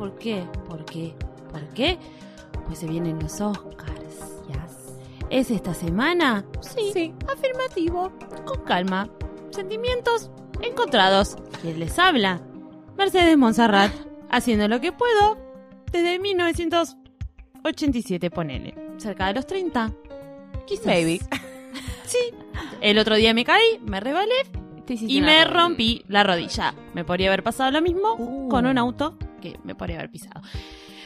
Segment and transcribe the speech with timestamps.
[0.00, 0.44] ¿Por qué?
[0.66, 1.14] ¿Por qué?
[1.52, 1.98] ¿Por qué?
[2.66, 4.40] Pues se vienen los Oscars.
[5.28, 6.42] ¿Es esta semana?
[6.62, 6.88] Sí.
[6.94, 7.12] Sí.
[7.30, 8.10] Afirmativo.
[8.46, 9.10] Con calma.
[9.50, 10.30] Sentimientos
[10.62, 11.36] encontrados.
[11.60, 12.40] ¿Quién les habla?
[12.96, 13.92] Mercedes Monserrat.
[14.30, 15.36] Haciendo lo que puedo
[15.92, 18.74] desde 1987, ponele.
[18.96, 19.92] Cerca de los 30.
[20.66, 20.86] Quizás.
[20.86, 21.20] Maybe.
[22.06, 22.18] Sí.
[22.80, 24.34] El otro día me caí, me rebalé
[24.88, 26.74] y me rompí la rodilla.
[26.94, 28.48] Me podría haber pasado lo mismo Uh.
[28.48, 30.40] con un auto que me podría haber pisado.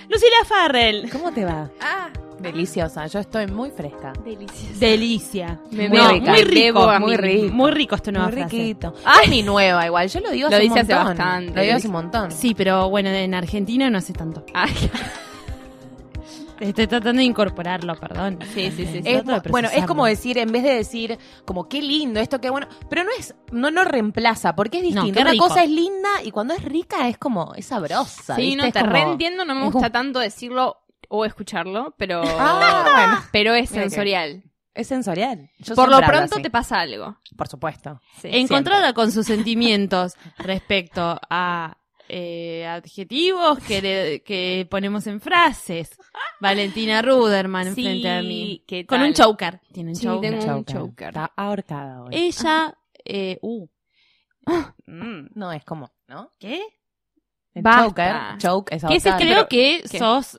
[0.08, 1.08] Lucila Farrell.
[1.10, 1.70] ¿Cómo te va?
[1.80, 3.06] Ah, Deliciosa.
[3.06, 4.12] Yo estoy muy fresca.
[4.24, 4.78] delicioso.
[4.78, 5.60] Delicia.
[5.70, 6.30] Me Muy No, rica.
[6.32, 6.80] muy rico.
[6.86, 7.54] Debo muy rico.
[7.54, 8.56] Muy rico esta nueva Muy frase.
[8.56, 8.94] riquito.
[9.04, 10.08] Ah, es ni nueva igual.
[10.08, 11.16] Yo lo digo Lo hace dice un hace montón.
[11.16, 11.54] bastante.
[11.54, 12.30] Lo digo hace un montón.
[12.32, 14.44] Sí, pero bueno, en Argentina no hace tanto.
[14.52, 14.66] Ah,
[16.68, 18.38] Estoy tratando de incorporarlo, perdón.
[18.54, 19.00] sí, sí, sí.
[19.04, 22.50] Es, de bueno, es como decir, en vez de decir, como qué lindo, esto qué
[22.50, 25.16] bueno, pero no es, no no reemplaza, porque es No, distinto.
[25.16, 28.36] qué Una cosa es linda y cuando es rica es como, es sabrosa.
[28.36, 28.56] Sí, ¿viste?
[28.56, 32.82] no Es te como- reentiendo, no me gusta como- tanto decirlo o escucharlo, pero Ah,
[32.94, 33.24] bueno.
[33.32, 34.42] pero es que- sensorial.
[34.74, 35.50] Es sensorial.
[35.60, 36.42] Yo Por lo pronto así.
[36.42, 37.16] te pasa algo.
[37.36, 38.00] Por supuesto.
[38.20, 38.28] Sí.
[38.32, 41.76] encontrada con sus sentimientos respecto a
[42.16, 45.90] eh, adjetivos que, le- que ponemos en frases.
[46.40, 48.62] Valentina Ruderman Sí, frente a mí.
[48.68, 49.60] ¿qué Con un choker.
[49.72, 50.38] Tiene un Sí, choker.
[50.38, 51.08] tengo un choker.
[51.08, 52.10] Está ahorcada hoy.
[52.14, 53.66] Ella, eh, uh.
[54.86, 56.30] Mm, No, es como, ¿no?
[56.38, 56.62] ¿Qué?
[57.54, 57.84] El Basta.
[57.88, 59.20] choker, choke es ¿Qué es ahorcar.
[59.26, 59.98] Creo que ¿qué?
[59.98, 60.38] sos.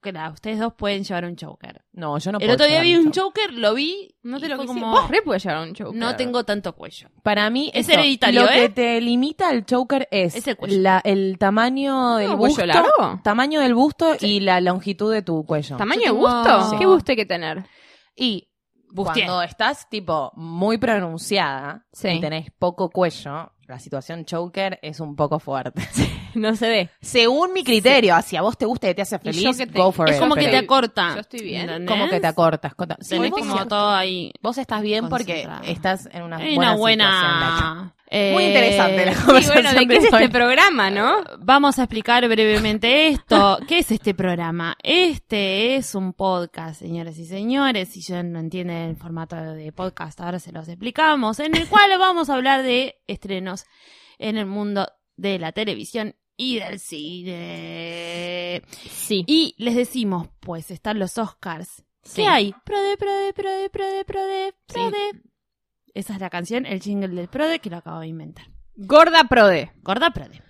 [0.00, 1.84] Claro, ustedes dos pueden llevar un choker.
[1.92, 3.34] No, yo no El puedo otro día llevar vi un choke.
[3.40, 4.14] choker, lo vi.
[4.22, 4.66] No te lo quise.
[4.68, 5.94] como, Vos re puedes llevar un choker.
[5.98, 7.08] No tengo tanto cuello.
[7.22, 8.60] Para mí Es eso, hereditario, Lo ¿eh?
[8.62, 10.78] que te limita al choker es, Es el cuello.
[10.80, 13.20] la- el tamaño del ¿Tengo cuello busto, largo?
[13.22, 15.76] tamaño del busto y la longitud de tu cuello.
[15.76, 16.62] ¿Tamaño de?
[16.70, 16.76] Sí.
[16.78, 17.64] ¿Qué gusto hay que tener?
[18.14, 18.48] Y
[18.90, 19.26] Bustier.
[19.26, 22.08] cuando estás tipo muy pronunciada Sí.
[22.08, 25.82] y tenés poco cuello, la situación choker es un poco fuerte.
[26.36, 26.90] No se ve.
[27.00, 29.78] Según mi criterio, si a vos te gusta y te hace feliz, yo que te-
[29.78, 30.20] go for Es it.
[30.20, 31.14] como que te acorta.
[31.14, 31.62] Yo estoy bien.
[31.62, 31.88] ¿entendés?
[31.96, 32.74] como que te acortas.
[33.00, 34.34] Sí, Tenés como todo ahí.
[34.42, 37.06] vos estás bien porque estás en una buena, una buena.
[37.48, 41.24] situación, eh, Muy interesante la Sí, conversación bueno, ¿de qué es este programa, no?
[41.38, 43.58] Vamos a explicar brevemente esto.
[43.68, 44.76] ¿Qué es este programa?
[44.82, 47.90] Este es un podcast, señoras y señores.
[47.90, 51.40] Si ya no entienden el formato de podcast, ahora se los explicamos.
[51.40, 53.66] En el cual vamos a hablar de estrenos
[54.18, 58.62] en el mundo de la televisión y del cine.
[58.90, 59.24] Sí.
[59.26, 61.84] Y les decimos, pues están los Oscars.
[62.02, 62.22] Sí.
[62.22, 62.54] ¿Qué hay?
[62.64, 65.22] Prode, prode, prode, prode, prode, prode.
[65.96, 68.46] Esa es la canción, el jingle del prode que lo acabo de inventar.
[68.76, 69.72] Gorda Prode.
[69.82, 70.42] Gorda prode.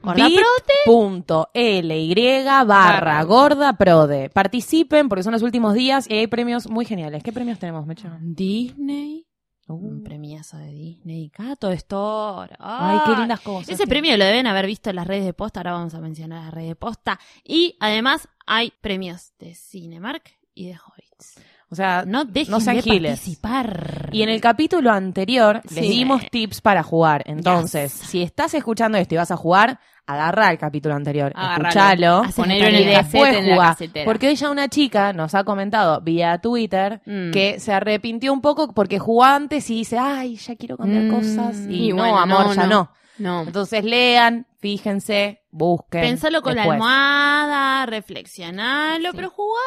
[0.00, 0.74] Gorda Bit prode.
[0.84, 2.14] punto ly
[2.44, 3.22] barra Barra.
[3.24, 4.30] gorda prode.
[4.30, 7.22] Participen porque son los últimos días y hay premios muy geniales.
[7.24, 8.16] ¿Qué premios tenemos, Mecha?
[8.20, 9.26] Disney.
[9.68, 11.30] Un Uh, premiazo de Disney.
[11.30, 12.54] Cato Store.
[12.58, 13.70] ay, qué lindas cosas.
[13.70, 15.60] Ese premio lo deben haber visto en las redes de posta.
[15.60, 17.18] Ahora vamos a mencionar las redes de posta.
[17.44, 21.40] Y además hay premios de Cinemark y de Hobbits.
[21.72, 23.12] O sea, No dejen no sean de giles.
[23.12, 24.10] participar.
[24.12, 25.90] Y en el capítulo anterior les Sí.
[25.90, 27.22] dimos tips para jugar.
[27.26, 28.08] Entonces, Yes.
[28.10, 31.68] si estás escuchando esto y vas a jugar, agarra el capítulo anterior, Agárralo.
[31.68, 32.98] escuchalo Hacé en la y tarea.
[32.98, 33.68] cassette, después en la jugá.
[33.68, 34.04] casetera.
[34.04, 37.30] Porque hoy ya una chica nos ha comentado vía Twitter Mm.
[37.30, 41.10] que se arrepintió un poco porque jugó antes y dice, ay, ya quiero cambiar Mm.
[41.14, 41.56] cosas.
[41.70, 42.90] Y, no, bueno, amor, ya no.
[43.18, 43.42] no.
[43.44, 46.02] Entonces lean, fíjense, busquen.
[46.02, 46.78] Pensalo con después.
[46.78, 49.60] la almohada, reflexionalo, pero jugá.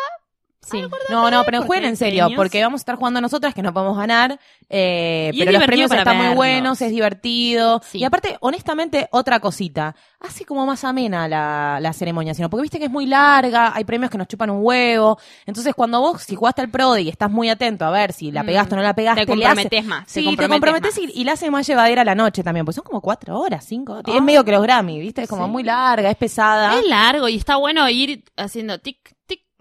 [0.65, 0.81] Sí.
[1.09, 2.37] No, no, pero porque jueguen en serio, premios.
[2.37, 4.39] porque vamos a estar jugando nosotras que no podemos ganar.
[4.67, 7.81] eh, pero los premios están muy buenos, es divertido.
[7.85, 7.99] Sí.
[7.99, 9.95] Y aparte, honestamente, otra cosita.
[10.19, 13.83] Hace como más amena la, la ceremonia, sino porque viste que es muy larga, hay
[13.83, 15.19] premios que nos chupan un huevo.
[15.45, 18.41] Entonces, cuando vos, si jugaste al Prodi y estás muy atento a ver si la
[18.41, 18.45] Mm.
[18.47, 20.03] pegaste o no la pegaste, Te le hace- comprometes más.
[20.07, 23.01] Sí, te comprometes y, y la hace más llevadera la noche también, pues son como
[23.01, 23.99] cuatro horas, cinco.
[23.99, 24.21] Es Ah.
[24.21, 25.21] medio que los Grammy, ¿viste?
[25.21, 25.51] Es como Sí.
[25.51, 26.79] muy larga, es pesada.
[26.79, 29.14] Es largo y está bueno ir haciendo tic.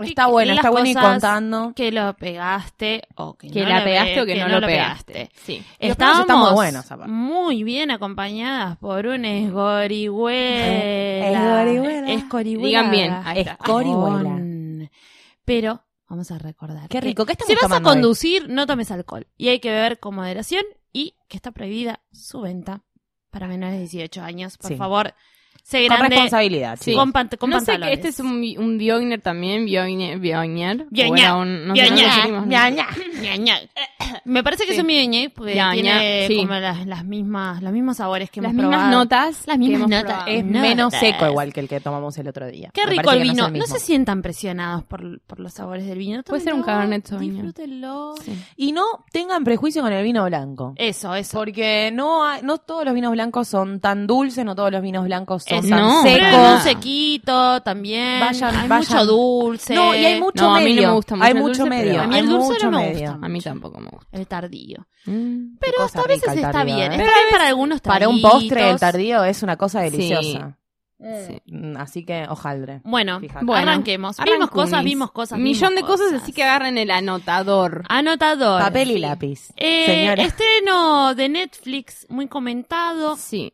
[0.08, 1.72] Está bueno, está bueno ir contando.
[1.74, 4.66] Que lo pegaste o que, Que no la lo pegaste pe- o que, no, lo
[4.66, 5.30] pegaste.
[5.34, 5.62] Sí.
[5.78, 7.12] Premios Estábamos están muy buenos, aparte.
[7.12, 11.30] muy bien acompañadas por un esgorihuela.
[11.30, 12.12] Esgorihuela.
[12.12, 12.66] Escorihuela.
[12.66, 13.14] Digan bien.
[13.36, 14.88] Escorihuela.
[15.44, 16.88] Pero vamos a recordar.
[16.88, 17.26] Qué rico.
[17.26, 17.82] ¿Qué estamos Si vas a hoy?
[17.82, 19.26] conducir, no tomes alcohol.
[19.36, 22.82] Y hay que beber con moderación y que está prohibida su venta
[23.30, 24.56] para menores de 18 años.
[24.58, 24.76] Por Sí.
[24.76, 25.14] favor,
[25.64, 26.08] sé Con grande.
[26.10, 26.94] responsabilidad, Sí.
[26.94, 27.98] Con, pant- con no sé que pantalones.
[27.98, 28.28] este es un,
[28.58, 29.64] un Biogner también,
[32.28, 32.46] no no.
[32.46, 33.58] Ña, ña.
[34.26, 34.76] Me parece que Sí.
[34.76, 36.36] es un miñe porque tiene sí.
[36.38, 38.98] como las, las mismas, los mismos sabores que Las hemos mismas probado.
[38.98, 39.46] notas.
[39.46, 40.24] Las que mismas hemos notas.
[40.28, 40.98] Es No, menos no.
[41.00, 42.70] seco igual que el que tomamos el otro día.
[42.74, 43.46] Qué Me rico el no vino.
[43.46, 43.74] el No, mismo.
[43.74, 46.22] se sientan presionados por, por los sabores del vino.
[46.22, 47.46] Puede ser un Cabernet Sauvignon.
[47.46, 48.14] Disfrútenlo.
[48.56, 50.74] Y no tengan prejuicio con el vino blanco.
[50.76, 51.38] Eso, eso.
[51.38, 55.04] Porque no hay- no todos los vinos blancos son tan dulces, no todos los vinos
[55.04, 56.38] blancos son Es- tan no, Pero secos.
[56.40, 58.20] hay para un sequito también.
[58.20, 58.96] Vayan- hay vayan.
[58.96, 59.74] mucho dulce.
[59.74, 60.88] No, y hay mucho No, a mí no medio.
[60.88, 62.00] me gusta mucho hay el mucho dulce, medio.
[62.02, 63.10] A mí el dulce no me medio.
[63.12, 63.26] gusta.
[63.26, 64.08] A mí tampoco me gusta.
[64.12, 64.86] El tardío.
[65.06, 65.56] Mm.
[65.60, 66.92] Pero cosa a veces está bien.
[66.92, 66.96] ¿eh?
[66.96, 70.58] Está bien para algunos Para un postre, el tardío es una cosa deliciosa.
[70.96, 71.42] Sí.
[71.46, 72.80] Mm, Así que, hojaldre.
[72.84, 73.20] Bueno,
[73.52, 74.16] arranquemos.
[74.24, 75.38] Vimos cosas, vimos cosas.
[75.38, 77.82] Millón de cosas, así que agarren el anotador.
[77.90, 78.62] Anotador.
[78.62, 79.50] Papel y lápiz.
[79.56, 80.22] Eh, Señora.
[80.22, 83.16] Estreno de Netflix muy comentado.
[83.16, 83.52] Sí.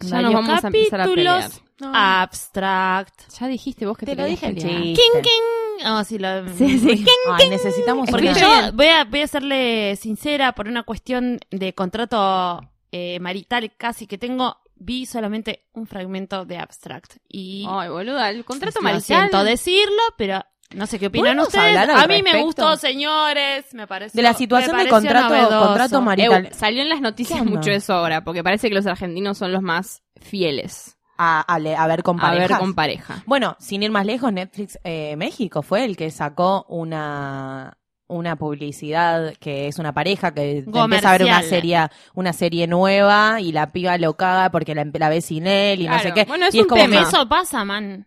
[0.00, 1.42] Ya nos vamos a empezar a pelear.
[1.42, 1.62] capítulos.
[1.94, 3.20] Abstract.
[3.38, 4.54] Ya dijiste vos que Te te, lo dije.
[4.54, 5.86] King King.
[5.86, 7.04] Oh, sí, lo- Sí, sí.
[7.32, 11.74] Ay, necesitamos Porque una- yo voy a, voy a serle sincera por una cuestión de
[11.74, 12.60] contrato
[12.92, 14.56] eh, marital casi que tengo.
[14.78, 17.16] Vi solamente un fragmento de Abstract.
[17.28, 19.02] Y Ay, boluda, el contrato lo marital.
[19.02, 21.88] siento decirlo, pero no sé qué opinan ¿Podemos ustedes.
[21.88, 23.72] A mí me gustó, señores.
[23.74, 25.66] Me pareció, De la situación de contrato, novedoso.
[25.66, 29.52] contrato marital salió en las noticias mucho eso ahora, porque parece que los argentinos son
[29.52, 33.22] los más fieles a, a, le- a ver con a ver con pareja.
[33.26, 37.78] Bueno, sin ir más lejos, Netflix eh, México fue el que sacó una
[38.08, 41.44] una publicidad que es una pareja que te empieza a ver una Comercial.
[41.44, 45.80] serie una serie nueva y la piba lo caga porque la, la ve sin él
[45.82, 46.24] y no sé qué.
[46.24, 47.00] Bueno, es y es un como tema.
[47.00, 48.06] Eso pasa, man.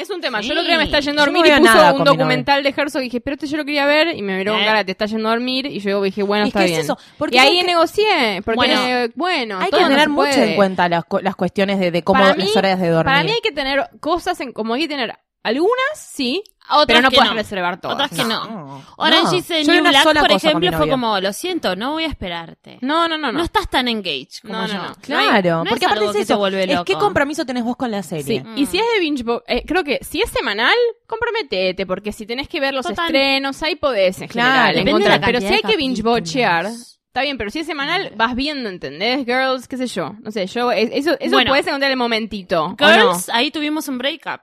[0.00, 0.40] Es un tema.
[0.40, 0.48] Sí.
[0.48, 2.74] Yo el otro día me estaba yendo a no dormir y puso un documental de
[2.76, 4.16] Herzog y dije, pero este yo lo quería ver.
[4.16, 5.66] Y me miró con cara, te está yendo a dormir.
[5.66, 6.78] Y yo dije, bueno, es está que bien.
[6.78, 6.98] es eso.
[7.18, 8.40] Porque Y ahí negocié.
[8.44, 12.02] Porque, Bueno, bueno, hay que todo tener mucho en cuenta las, las cuestiones de, de
[12.02, 13.04] cómo mí- las horas de dormir.
[13.12, 17.00] Para mí hay que tener cosas en, como hay que tener algunas, sí, Otras pero
[17.02, 17.36] no que puedes no.
[17.36, 17.94] reservar todas.
[17.94, 18.44] Otras que no.
[18.44, 18.84] No.
[18.98, 19.34] Orange No.
[19.38, 22.08] is the New una Black, sola por ejemplo, fue como, lo siento, no voy a
[22.08, 22.78] esperarte.
[22.82, 23.38] No, no, no, no.
[23.38, 24.82] No estás tan engaged como No, no, yo.
[24.82, 24.94] no.
[25.00, 26.38] Claro, no porque es aparte es que te eso.
[26.38, 26.84] vuelve es loco.
[26.84, 28.24] qué compromiso tenés vos con la serie.
[28.24, 30.74] Sí, y si es de binge, eh, creo que si es semanal,
[31.06, 33.06] comprometete, porque si tenés que ver los Total.
[33.06, 35.12] estrenos, ahí podés en Claro, general depende encontrar.
[35.14, 38.12] de la Pero si cantidad hay que binge watchear, está bien, pero si es semanal,
[38.14, 39.24] vas viendo, ¿entendés?
[39.26, 40.14] Girls, qué sé yo.
[40.22, 41.50] No sé, yo, es- eso, eso Bueno.
[41.50, 42.64] puedes encontrar el momentito.
[42.66, 44.40] ¿o Girls, ahí tuvimos un breakup.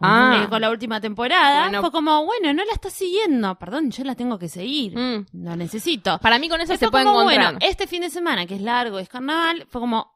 [0.00, 0.46] Ah.
[0.48, 1.64] Con la última temporada.
[1.64, 1.80] Bueno.
[1.80, 3.54] Fue como, bueno, no la estás siguiendo.
[3.58, 4.94] Perdón, yo la tengo que seguir.
[4.94, 5.00] no?
[5.20, 5.26] Mm.
[5.32, 6.18] No necesito.
[6.18, 7.52] Para mí con eso se puede como, encontrar.
[7.54, 10.12] Bueno, este fin de semana, que es largo, es carnaval, fue como,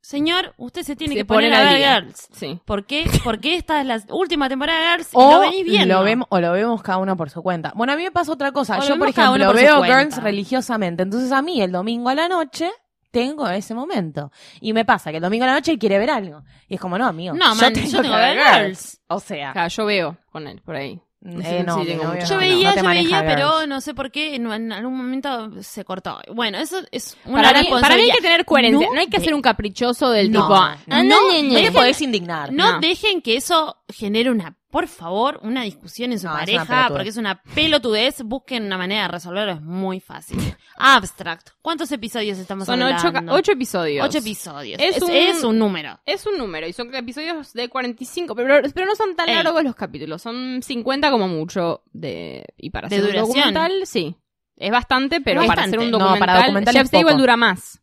[0.00, 2.02] señor, usted se tiene Se que poner pone a ver.
[2.04, 2.28] Girls.
[2.32, 2.60] Sí.
[2.64, 3.08] ¿Por qué?
[3.24, 5.94] Porque esta es la última temporada de Girls y O lo venís viendo.
[5.94, 7.72] lo vemos o lo vemos cada uno por su cuenta.
[7.74, 8.78] Bueno, a mí me pasa otra cosa.
[8.78, 9.82] O Yo, por ejemplo, por veo.
[9.84, 11.02] Girls religiosamente.
[11.04, 12.70] Entonces, a mí el domingo a la noche
[13.12, 14.32] tengo ese momento.
[14.60, 16.42] Y me pasa que el domingo a la noche él quiere ver algo.
[16.66, 17.34] Y es como, no, amigo.
[17.34, 19.00] No, man, yo tengo que ver Girls.
[19.06, 21.00] O sea, Claro, yo veo con él, por ahí.
[21.24, 22.26] eh, no, Sí, tengo mucho.
[22.26, 23.24] Yo veía, no yo veía, Girls.
[23.34, 26.18] pero no sé por qué en, en algún momento se cortó.
[26.34, 28.86] Bueno, eso es una Para mí, para mí hay que tener coherencia.
[28.88, 30.54] No No, hay que ser un caprichoso del No, tipo.
[30.56, 32.52] ah, no, no, podés indignar.
[32.52, 32.80] No, No.
[32.80, 37.16] dejen que eso genere una, por favor, una discusión en su No, pareja, porque es
[37.18, 38.22] una pelotudez.
[38.24, 40.38] Busquen una manera de resolverlo, es muy fácil.
[40.78, 41.50] Abstract.
[41.60, 43.00] ¿Cuántos episodios estamos Son hablando?
[43.08, 44.04] ocho, ca- ocho episodios.
[44.04, 44.80] Ocho episodios.
[44.82, 46.00] Es Es, un- es un número.
[46.06, 49.34] Es un número y son episodios de 45, pero, pero no son tan Ey.
[49.36, 53.24] largos los capítulos, son 50 como mucho de y para De hacer duración.
[53.24, 54.16] un documental, sí.
[54.56, 56.88] Es bastante, pero para hacer un No, documental, para documental.
[56.90, 57.81] Table dura más.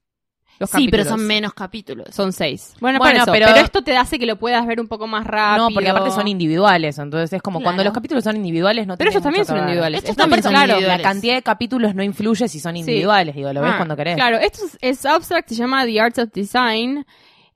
[0.59, 2.07] Los Sí, pero son menos capítulos.
[2.13, 2.73] Son seis.
[2.81, 3.59] Bueno, Bueno, eso, pero- pero...
[3.65, 5.69] esto te hace que lo puedas ver un poco más rápido.
[5.69, 7.65] No, porque aparte son individuales, entonces es como Claro.
[7.67, 9.99] cuando los capítulos son individuales no Pero ellos también son individuales.
[9.99, 11.01] Estos Esto también son claro, individuales.
[11.03, 14.15] La cantidad de capítulos no influye si son individuales, digo, lo ves Ah, cuando querés.
[14.15, 17.05] Claro, esto es, es abstract, se llama The Arts of Design.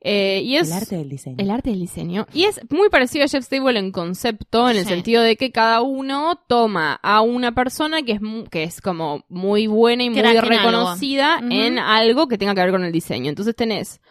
[0.06, 1.36] Eh, y es El arte del diseño.
[1.40, 2.28] El arte del diseño.
[2.34, 4.90] Y es muy parecido a Chef's Table en concepto, en el Sí.
[4.90, 9.24] sentido de que cada uno toma a una persona que es, mu- que es como
[9.30, 10.50] muy buena y muy Crack en algo.
[10.72, 13.30] reconocida en algo que tenga que ver con el diseño.
[13.30, 14.02] Entonces tenés...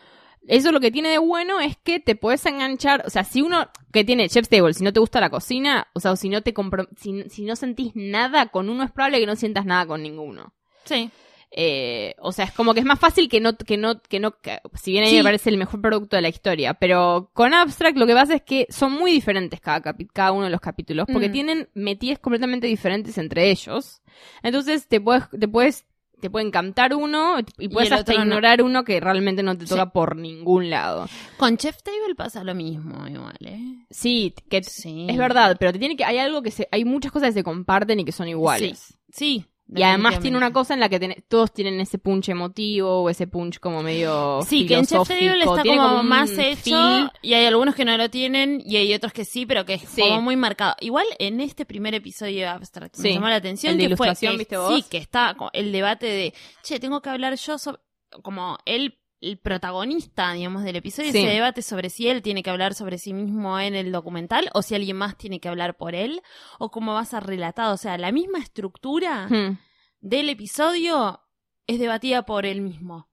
[0.49, 3.69] Eso lo que tiene de bueno es que te puedes enganchar, o sea, si uno
[3.93, 6.43] que tiene Chef's Table, si no te gusta la cocina, o sea, o si no
[6.43, 6.53] te
[7.01, 10.53] si, si no sentís nada con uno, es probable que no sientas nada con ninguno.
[10.85, 11.11] Sí.
[11.55, 14.39] Eh, o sea, es como que es más fácil que no, que no, que no,
[14.39, 15.17] que- si bien a mí Sí.
[15.19, 18.43] me parece el mejor producto de la historia, pero con Abstract lo que pasa es
[18.43, 21.33] que son muy diferentes cada, capi- cada uno de los capítulos, porque Mm.
[21.33, 24.01] tienen metidas completamente diferentes entre ellos.
[24.43, 25.85] Entonces te puedes, te puedes,
[26.23, 28.23] te puede encantar uno y puedes hasta no.
[28.23, 29.91] ignorar uno que realmente no te toca Sí.
[29.93, 31.07] por ningún lado.
[31.37, 33.85] Con Chef Table pasa lo mismo, igual, ¿eh?
[33.91, 35.07] Sí, que Sí.
[35.11, 37.45] es verdad, pero te tiene que, hay algo que se, hay muchas cosas que se
[37.45, 38.97] comparten y que son iguales.
[39.11, 39.45] Sí.
[39.75, 43.09] Y además tiene una cosa en la que tiene- todos tienen ese punch emotivo o
[43.11, 45.51] ese punch como medio Sí, que en Chef filosófico.
[45.53, 47.11] Está Tiene como, un más hecho feel.
[47.23, 49.83] y hay algunos que no lo tienen y hay otros que sí, pero que es
[49.83, 50.03] Sí.
[50.03, 50.75] como muy marcado.
[50.81, 53.15] Igual en este primer episodio de Abstract me Sí.
[53.15, 54.75] llamó la atención El de que fue que ¿viste vos?
[54.75, 57.79] sí, que está el debate de, che, tengo que hablar yo sobre
[58.23, 61.19] como él el protagonista, digamos, del episodio, Sí.
[61.19, 64.63] ese debate sobre si él tiene que hablar sobre sí mismo en el documental o
[64.63, 66.21] si alguien más tiene que hablar por él
[66.59, 67.73] o cómo va a ser relatado.
[67.75, 69.59] O sea, la misma estructura Hmm.
[70.01, 71.21] del episodio
[71.67, 73.09] es debatida por él mismo.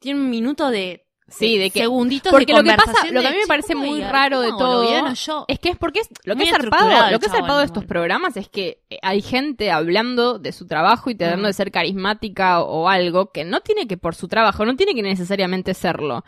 [0.00, 3.26] Tiene un minuto de, Sí, de que- segunditos porque de lo que pasa- lo que
[3.26, 4.10] a mí me "Che, parece ¿cómo muy diga?
[4.10, 7.10] raro de ¿Cómo lo todo yo?" Es que es porque es, lo que es zarpado,
[7.10, 10.66] lo que es zarpado de estos programas es que eh, hay gente hablando de su
[10.66, 11.48] trabajo y tratando Mm.
[11.48, 14.94] de ser carismática o, o algo que no tiene que por su trabajo, no tiene
[14.94, 16.24] que necesariamente serlo.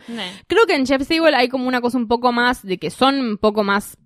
[0.46, 3.20] Creo que en Chef's Table hay como una cosa un poco más de que son
[3.20, 3.96] un poco más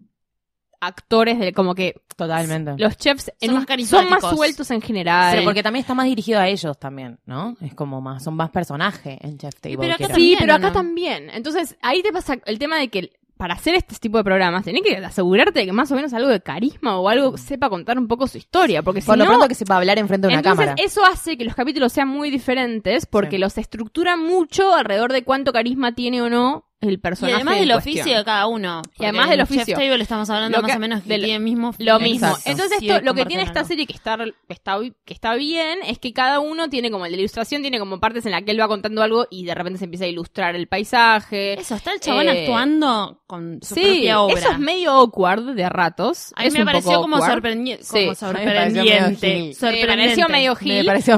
[0.87, 2.75] actores de como que Totalmente.
[2.79, 5.33] los chefs en Son un- más son más sueltos en general.
[5.33, 7.57] Pero porque también está más dirigido a ellos también, ¿no?
[7.61, 9.79] Es como más, son más personajes en Chef Table.
[9.79, 10.73] pero acá también, Sí, pero ¿o acá no?
[10.73, 11.31] también.
[11.31, 14.83] Entonces, ahí te pasa el tema de que para hacer este tipo de programas tenés
[14.83, 18.07] que asegurarte de que más o menos algo de carisma o algo sepa contar un
[18.07, 20.39] poco su historia, porque si Por lo no, pronto que sepa hablar enfrente de una
[20.39, 20.83] entonces cámara.
[20.83, 23.39] eso hace que los capítulos sean muy diferentes porque Sí.
[23.39, 27.37] los estructuran mucho alrededor de cuánto carisma tiene o no el Y personaje.
[27.37, 27.95] además en del cuestión.
[28.01, 28.83] oficio de cada uno.
[28.99, 29.77] Y además del en Chef oficio.
[29.77, 32.27] Table estamos hablando Lo más que- o menos que del- tiene el mismo Lo mismo.
[32.29, 32.51] Exacto.
[32.51, 35.99] Entonces, esto, lo que tiene esta serie que está, que, está, que está bien es
[35.99, 38.51] que cada uno tiene como el de la ilustración, tiene como partes en la que
[38.51, 41.55] él va contando algo y de repente se empieza a ilustrar el paisaje.
[41.59, 44.39] Eso, está el chabón Eh, actuando con su sí, propia obra.
[44.39, 46.33] eso es medio awkward de ratos.
[46.37, 47.23] A mí Es me un pareció como, Sí.
[47.23, 49.27] como A mí me pareció medio sorprendente.
[49.27, 49.49] gil.
[49.49, 49.87] Me sorprendente.
[49.87, 50.55] pareció medio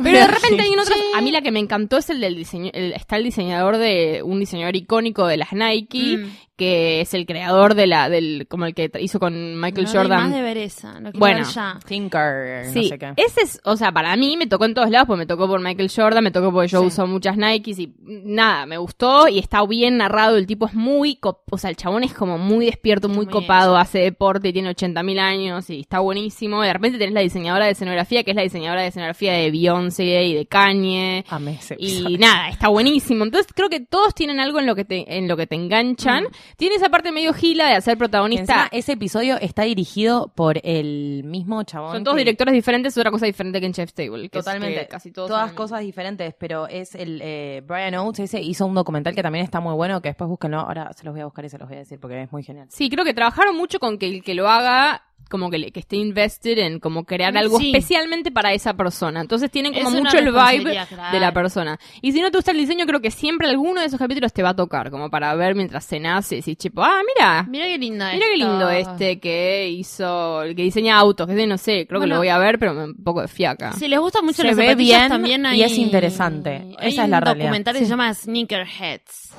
[0.02, 0.98] pero de repente hay otras.
[1.16, 2.70] A mí la que me encantó es el del diseño.
[2.72, 4.22] el- está el diseñador de.
[4.22, 6.16] Un diseñador icónico de las Nike.
[6.16, 6.30] Mm.
[6.56, 8.08] Que es el creador de la.
[8.08, 10.22] del Como el que hizo con Michael No Jordan.
[10.24, 10.98] más de ver esa.
[11.00, 11.38] Lo Bueno.
[11.38, 11.78] ver ya.
[11.86, 13.12] Tinker, Sí, no sé qué.
[13.16, 15.60] ese es, o sea, para mí me tocó en todos lados, pues me tocó por
[15.60, 16.86] Michael Jordan, me tocó porque yo Sí.
[16.86, 21.18] uso muchas Nikes y nada, me gustó y está bien narrado, el tipo es muy,
[21.22, 24.70] o sea, el chabón es como muy despierto, muy, Muy copado, hace deporte y tiene
[24.70, 26.62] 80 mil años y está buenísimo.
[26.62, 29.50] Y de repente tenés la diseñadora de escenografía, que es la diseñadora de escenografía de
[29.50, 31.24] Beyoncé y de Kanye.
[31.28, 33.24] Amé ese Y nada, está buenísimo.
[33.24, 36.24] Entonces creo que todos tienen algo en lo que te, en lo que te enganchan.
[36.56, 38.68] Tiene esa parte medio gila de hacer encima protagonista.
[38.72, 41.92] ese episodio está dirigido por el mismo chabón.
[41.92, 44.28] Son todos que- directores diferentes, es otra cosa diferente que en Chef's Table.
[44.28, 44.80] que es Totalmente.
[44.80, 48.66] que casi todos Todas son- cosas diferentes, pero es el eh, Brian Oates, ese hizo
[48.66, 50.60] un documental que también está muy bueno, que después búsquenlo.
[50.60, 52.42] Ahora se los voy a buscar y se los voy a decir porque es muy
[52.42, 52.66] genial.
[52.70, 55.80] Sí, creo que trabajaron mucho con que el que lo haga, como que, le- que
[55.80, 57.72] esté invested en como crear algo Sí.
[57.74, 59.20] especialmente para esa persona.
[59.20, 61.12] Entonces tienen como Es mucho el vibe claro.
[61.12, 61.80] de la persona.
[62.00, 64.44] Y si no te gusta el diseño, creo que siempre alguno de esos capítulos te
[64.44, 67.76] va a tocar, como para ver mientras cenás y decís, tipo, ah, mira, Mira qué
[67.76, 71.88] lindo mira qué lindo este que hizo, el que diseña autos, que ese no sé,
[71.88, 73.72] creo que lo voy a ver, pero me- un poco de fiaca.
[73.72, 75.62] Si les gustan mucho Se las ve bien también y hay...
[75.64, 76.50] es interesante.
[76.78, 77.44] Hay Esa es la un realidad.
[77.46, 77.84] documental que Sí.
[77.86, 79.30] se llama Sneakerheads.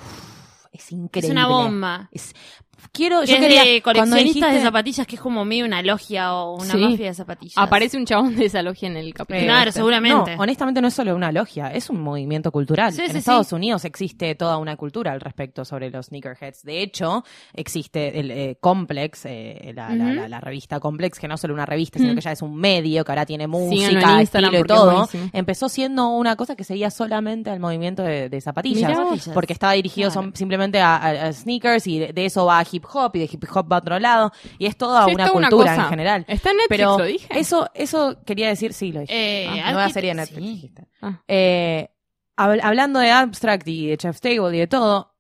[0.74, 1.28] Es increíble.
[1.28, 2.10] Es una bomba.
[2.12, 2.34] Es-
[2.92, 5.82] quiero, yo es quería, de cuando coleccionistas de dijiste- zapatillas, que es como medio una
[5.82, 6.78] logia o una Sí.
[6.78, 7.58] mafia de zapatillas.
[7.58, 9.46] Aparece un chabón de esa logia en el capítulo.
[9.46, 10.36] Claro, Este, seguramente.
[10.36, 12.94] No, honestamente no es solo una logia, es un movimiento cultural.
[12.94, 13.56] Sí, en sí, Estados sí.
[13.56, 16.64] Unidos existe toda una cultura al respecto sobre los sneakerheads.
[16.64, 21.36] De hecho, existe el eh, Complex, eh, la, la- la- la revista Complex, que no
[21.36, 22.18] es solo una revista, sino Ujú.
[22.18, 25.08] que ya es un medio, que ahora tiene música, estilo y todo.
[25.34, 28.98] Empezó siendo una cosa que seguía solamente al movimiento de, de zapatillas.
[29.34, 30.28] Porque estaba dirigido Claro.
[30.28, 33.20] son- simplemente a, a- a sneakers y de, de eso va a hip hop y
[33.20, 34.32] de hip hop va a otro lado.
[34.58, 36.26] Y es toda Sí, es una toda cultura en general.
[36.28, 37.28] Está en Netflix, Pero lo dije.
[37.40, 39.14] eso, eso quería decir, sí, lo dije.
[39.14, 40.62] Eh, Ah, nueva serie de Netflix.
[40.62, 40.72] sí.
[41.02, 41.22] Ah.
[41.28, 41.90] Eh,
[42.38, 45.14] hab- hablando de Abstract y de Chef's Table y de todo,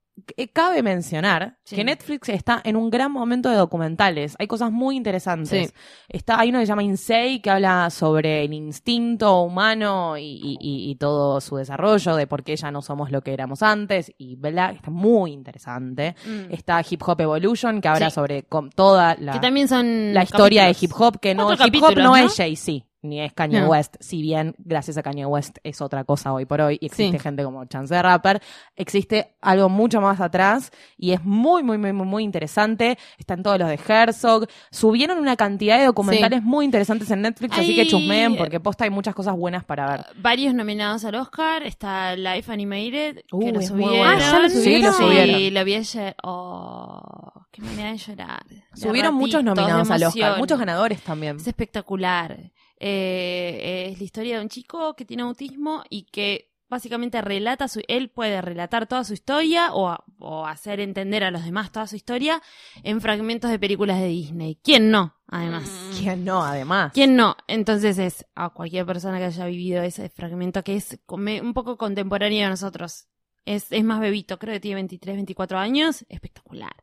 [0.53, 1.75] cabe mencionar Sí.
[1.75, 4.35] que Netflix está en un gran momento de documentales.
[4.39, 5.69] Hay cosas muy interesantes.
[5.69, 5.73] Sí.
[6.09, 10.57] Está, hay uno que se llama Insei que habla sobre el instinto humano y, y-
[10.59, 14.11] y- y todo su desarrollo, de por qué ya no somos lo que éramos antes,
[14.17, 16.15] y bla, está muy interesante.
[16.25, 16.53] Mm.
[16.53, 18.15] Está Hip Hop Evolution, que habla Sí.
[18.15, 21.95] sobre toda la, Que también son la historia de hip hop, que no, hip hop
[21.95, 22.15] no, ¿no?
[22.15, 23.69] es Jay-Z, ni es Kanye No.
[23.69, 27.17] West, si bien gracias a Kanye West es otra cosa hoy por hoy, y existe
[27.17, 27.23] Sí.
[27.23, 28.41] gente como Chance the Rapper,
[28.75, 33.59] existe algo mucho más atrás, y es muy, muy, muy, muy, muy interesante, están todos
[33.59, 38.35] los de Herzog, subieron una cantidad de documentales muy interesantes en Netflix, así que chusmeen,
[38.35, 40.05] porque posta hay muchas cosas buenas para ver.
[40.17, 41.63] Varios nominados al Oscar.
[41.63, 43.97] Está Life Animated, Uh, que lo subieron.
[43.97, 44.03] bueno.
[44.05, 45.53] Ah, ¿ya lo Sí, lo subieron.
[45.53, 46.15] lo vi ayer.
[46.23, 48.45] Oh, qué manera de llorar.
[48.47, 51.37] De Subieron muchos nominados al Oscar, muchos ganadores también.
[51.37, 52.51] Es espectacular.
[52.79, 57.81] Eh, es la historia de un chico que tiene autismo y que básicamente relata su,
[57.87, 61.95] él puede relatar toda su historia o, o hacer entender a los demás toda su
[61.95, 62.41] historia
[62.83, 64.59] en fragmentos de películas de Disney.
[64.61, 65.17] ¿Quién no?
[65.27, 65.69] además.
[65.69, 65.97] Mm.
[65.99, 66.91] ¿Quién no, además?
[66.93, 67.35] ¿Quién no?
[67.47, 72.43] Entonces es a cualquier persona que haya vivido ese fragmento que es un poco contemporáneo
[72.43, 73.07] de nosotros.
[73.45, 76.05] Es, es más bebito, creo que tiene 23, 24 años.
[76.09, 76.75] Espectacular.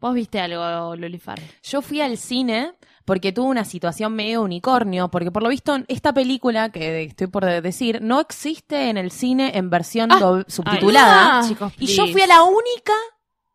[0.00, 1.40] ¿Vos viste algo, Lolifar?
[1.62, 2.74] Yo fui al cine
[3.08, 7.44] porque tuve una situación medio unicornio, porque por lo visto esta película que estoy por
[7.46, 10.44] decir no existe en el cine en versión Ah.
[10.46, 11.38] subtitulada.
[11.40, 12.92] Ah, chicos, y yo fui a la única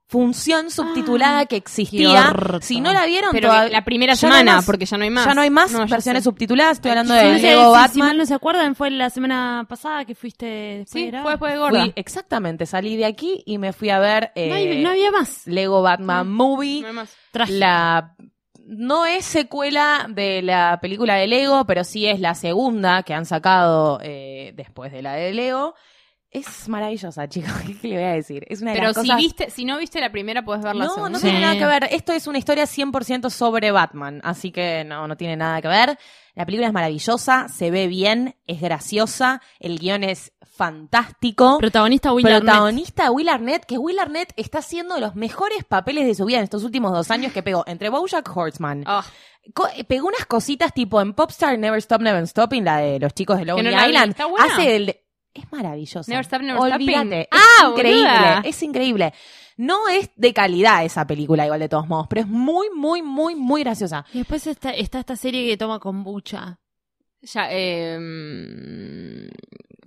[0.07, 2.33] función subtitulada que existía.
[2.61, 5.25] Si no la vieron, Pero la primera no semana, porque ya no hay más.
[5.25, 6.77] ya no hay más No, versiones subtituladas.
[6.77, 8.07] Estoy hablando de no sé, Lego si- Si Batman.
[8.09, 10.45] mal no se acuerdan, fue la semana pasada que fuiste
[10.85, 11.81] después Sí, de fue después de Gorda.
[11.81, 15.11] Fui- exactamente, salí de aquí y me fui a ver eh, no, hay- no había
[15.11, 15.47] más.
[15.47, 16.81] Lego Batman Movie.
[16.81, 17.15] No hay más.
[17.49, 18.15] La
[18.65, 23.25] no es secuela de la película de Lego, pero sí es la segunda que han
[23.25, 25.75] sacado eh, después de la de Lego.
[26.33, 27.51] Es maravillosa, chicos.
[27.81, 28.45] ¿Qué le voy a decir?
[28.49, 29.17] Es una de Pero las si cosas...
[29.17, 31.09] viste, si no viste la primera, puedes ver la No, segunda.
[31.11, 31.25] no Sí.
[31.25, 31.87] tiene nada que ver.
[31.91, 35.97] Esto es una historia 100% sobre Batman, así que no, no tiene nada que ver.
[36.35, 41.59] La película es maravillosa, se ve bien, es graciosa, el guion es fantástico.
[41.59, 42.41] Protagonista Will Arnett.
[42.43, 46.45] Protagonista Will Arnett, que Will Arnett está haciendo los mejores papeles de su vida en
[46.45, 48.83] estos últimos dos años que pegó entre Bojack Horseman.
[49.75, 53.37] Eh, pegó unas cositas tipo en Popstar Never Stop Never Stopping, la de los chicos
[53.37, 53.85] de Lonely no.
[53.87, 54.11] Island.
[54.11, 54.45] ¿Está buena?
[54.45, 55.02] Hace el de-
[55.33, 56.09] Es maravilloso.
[56.09, 57.21] Never Stop, Never Olvídate.
[57.21, 58.01] Es Ah, increíble.
[58.03, 58.41] boluda.
[58.45, 59.13] Es increíble.
[59.57, 63.35] No es de calidad esa película, igual de todos modos, pero es muy, muy, muy,
[63.35, 64.05] muy graciosa.
[64.13, 66.59] Y después está, está esta serie que toma kombucha.
[67.21, 69.29] ya, eh,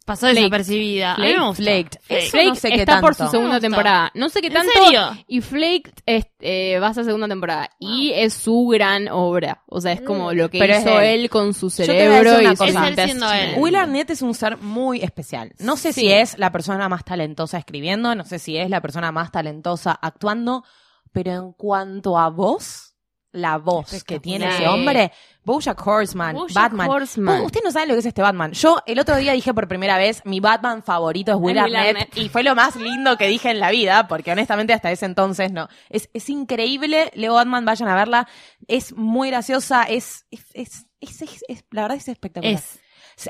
[0.07, 0.37] Pasó Flaked.
[0.37, 1.15] desapercibida.
[1.15, 1.63] A mí me Flaked, gustó.
[1.63, 1.99] Flaked.
[2.01, 2.23] Flaked.
[2.23, 4.11] Eso Flake no sé qué está por su segunda temporada.
[4.15, 4.71] No sé qué ¿En tanto.
[4.73, 5.01] serio?
[5.27, 7.69] Y Flake es, eh, va a ser segunda temporada.
[7.81, 9.63] Y es su gran obra.
[9.67, 12.09] O sea, es como lo que Pero hizo él con su te voy a decir
[12.09, 12.73] cerebro una y cosa.
[12.73, 13.33] su Es él siendo él.
[13.35, 13.63] investment.
[13.65, 15.53] Will Arnett es un ser muy especial.
[15.59, 16.03] No sé Sí.
[16.03, 19.91] si es la persona más talentosa escribiendo, no sé si es la persona más talentosa
[20.01, 20.63] actuando,
[21.11, 22.95] pero en cuanto a voz,
[23.33, 25.13] la voz que tiene ese hombre,
[25.47, 26.91] Bojack Horseman, Bojack Batman.
[26.91, 27.41] Horseman.
[27.43, 28.51] Usted no sabe lo que es este Batman.
[28.53, 31.97] Yo el otro día dije por primera vez, mi Batman favorito es Will, Will Arnett,
[31.97, 32.17] Arnett.
[32.19, 35.53] y fue lo más lindo que dije en la vida, porque honestamente hasta ese entonces
[35.53, 35.69] no.
[35.89, 38.29] Es, es increíble, Leo Batman, vayan a verla.
[38.67, 42.55] Es muy graciosa, es, es, es, es- es- es- la verdad es espectacular.
[42.55, 42.81] Es.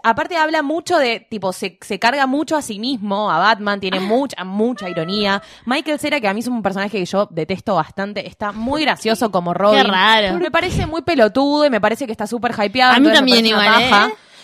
[0.03, 4.01] Aparte habla mucho de, tipo, se, se carga mucho a sí mismo, a Batman, tiene
[4.01, 5.43] mucha, mucha ironía.
[5.65, 9.31] Michael Cera, que a mí es un personaje que yo detesto bastante, está muy gracioso
[9.31, 9.85] como Robin.
[9.85, 10.39] Qué raro.
[10.39, 12.95] Me parece muy pelotudo y me parece que está súper hypeado.
[12.95, 13.83] A mí también igual.
[13.83, 13.91] ¿eh?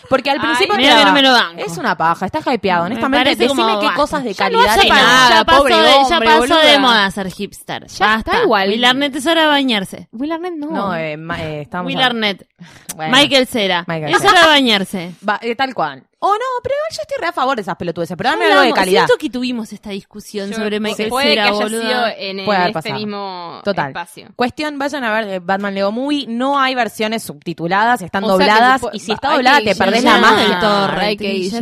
[0.09, 1.63] Porque al Ay, principio mira que no me lo banco.
[1.63, 2.85] Es una paja, está hypeado.
[2.87, 5.97] Honestamente, decime como qué cosas de no calidad nada, nada, ya pasó, pobre de, ya
[5.99, 6.63] hombre, pasó boluda.
[6.67, 7.87] de moda ser hipster.
[7.87, 8.31] Ya Basta.
[8.33, 8.69] está igual.
[8.69, 10.09] Will Arnett es hora de bañarse.
[10.13, 10.71] Will Arnett no.
[10.71, 12.47] No, eh, ma- eh, Will a- Arnett.
[12.97, 13.85] Bueno, Michael Cera.
[13.87, 15.15] Michael es hora de bañarse.
[15.27, 16.05] va- eh, tal cual.
[16.25, 18.61] O no, pero igual yo estoy re a favor de esas pelotudeces, pero dame algo
[18.63, 19.07] de calidad.
[19.07, 21.83] Siento que tuvimos esta discusión Yo- sobre Michael puede Cera, que haya boluda.
[21.83, 22.95] sido en, en este pasado.
[22.95, 23.89] mismo Total.
[23.89, 24.29] espacio.
[24.37, 26.27] Cuestión, vayan a ver eh, Batman Lego Movie.
[26.29, 28.83] No hay versiones subtituladas, están O sea que dobladas.
[28.93, 30.61] y si está doblada, te perdés la magia.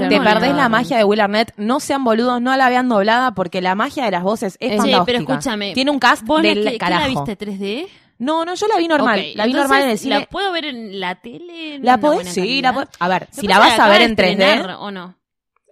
[0.08, 1.54] Te perdés la magia de Will Arnett.
[1.56, 4.76] No sean boludos, no la vean doblada porque la magia de las voces es Sí,
[4.76, 5.04] fantástica.
[5.06, 5.72] pero escúchame.
[5.72, 7.02] Tiene un cast ¿Vos la, del que- qué carajo.
[7.02, 7.88] la viste 3D?
[8.20, 9.32] No, no, yo la vi normal.
[9.34, 10.20] La vi normal en el cine.
[10.20, 11.78] ¿La puedo ver en la tele?
[11.80, 12.74] La podés, sí, la calidad?
[12.74, 12.88] podés.
[13.00, 14.30] A ver, si la vas a ver en de 3D.
[14.30, 15.16] estrenar, ¿O no?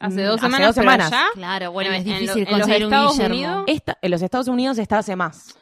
[0.01, 1.11] Hace Mm, dos hace semanas, dos pero semanas.
[1.11, 3.35] ya Claro, bueno, es en difícil en los un Estados Guillermo.
[3.37, 5.57] Unidos, Esta, en los Estados Unidos está hace más.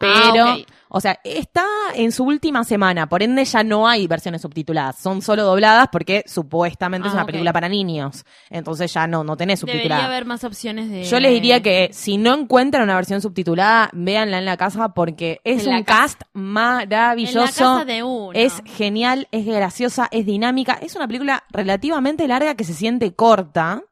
[0.00, 0.56] Ah, Pero,
[0.88, 5.22] o sea, está en su última semana, por ende ya no hay versiones subtituladas, son
[5.22, 9.60] solo dobladas porque supuestamente es Ah, una película para niños, entonces ya no, no tenés
[9.60, 10.06] Debería subtitulada.
[10.06, 11.04] haber más opciones de...
[11.04, 15.40] Yo les diría que si no encuentran una versión subtitulada, véanla en la casa porque
[15.44, 17.38] es un cast maravilloso.
[17.38, 18.32] En la casa de uno.
[18.34, 20.78] Es genial, es graciosa, es dinámica.
[20.80, 23.82] Es una película relativamente larga que se siente corta.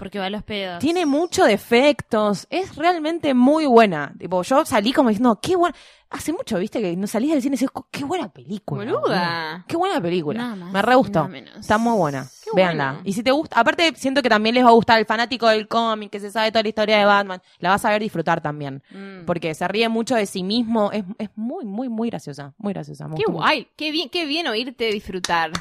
[0.00, 0.78] Porque va a los pedos.
[0.78, 2.46] Tiene muchos defectos.
[2.48, 4.14] Es realmente muy buena.
[4.18, 5.76] Tipo, yo salí como diciendo, qué buena.
[6.08, 8.82] Hace mucho, viste, que no salís del cine y decís, qué buena película.
[8.82, 9.64] Boluda.
[9.68, 10.38] Qué buena película.
[10.38, 11.28] Nada más, Me re gustó.
[11.58, 12.26] Está muy buena.
[12.42, 13.02] Qué Véanla.
[13.04, 15.68] Y si te gusta, aparte siento que también les va a gustar el fanático del
[15.68, 17.42] cómic, que se sabe toda la historia de Batman.
[17.58, 18.82] La vas a ver disfrutar también.
[18.90, 19.26] Mm.
[19.26, 20.90] Porque se ríe mucho de sí mismo.
[20.92, 22.54] Es, es muy, muy, muy graciosa.
[22.56, 23.04] Muy graciosa.
[23.04, 23.32] Qué mucho.
[23.32, 25.52] guay, qué bien, qué bien oírte disfrutar.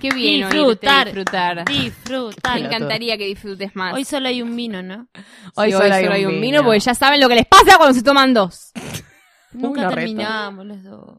[0.00, 1.06] Qué bien Disfrutar.
[1.08, 1.64] oírte disfrutar.
[1.66, 2.60] Disfrutar.
[2.60, 3.94] Me encantaría que disfrutes más.
[3.94, 5.08] Hoy solo hay un vino, ¿no?
[5.56, 6.64] Hoy Sí, solo hay un vino, vino.
[6.64, 8.72] porque ya saben lo que les pasa cuando se toman dos.
[9.52, 11.18] Nunca terminamos los dos.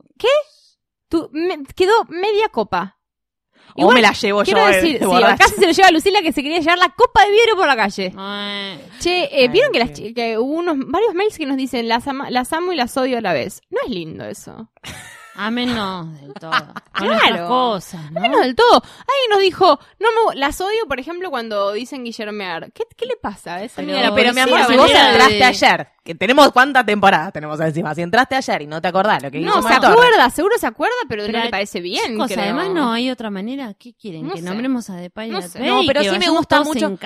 [1.10, 2.98] Tú, me- quedó media copa.
[3.76, 6.44] O me la llevo Quiero yo, eh, decir, sí, se lo lleva Lucila que se
[6.44, 8.14] quería llevar la copa de vidrio por la calle.
[8.18, 11.88] Ay, Che, eh, Ay, vieron que, las, que hubo unos varios mails que nos dicen
[11.88, 13.62] las, ama- las amo y las odio a la vez.
[13.70, 14.70] No es lindo eso.
[15.36, 16.52] ámenos del todo.
[16.98, 17.48] Con Claro.
[17.48, 18.20] cosas, ¿no?
[18.22, 18.76] Menos del todo.
[18.84, 22.72] Alguien nos dijo, no me, las odio, por ejemplo, cuando dicen guillermear.
[22.74, 23.64] ¿Qué, qué le pasa?
[23.64, 27.60] Esa Pero- Pero mi amor, si vos entraste de- ayer que tenemos cuántas temporadas tenemos
[27.60, 27.94] encima.
[27.94, 30.66] Si entraste ayer y no te acordás lo que hizo No, se acuerda, seguro se
[30.68, 32.14] acuerda, pero, Pero no le parece bien.
[32.14, 32.42] Chicos, creo.
[32.44, 33.74] además no hay otra manera.
[33.76, 34.26] ¿Qué quieren?
[34.28, 34.46] No que sé.
[34.46, 35.60] nombremos a Depay No a sé.
[35.60, 36.98] No, pero sí me gusta mucho-.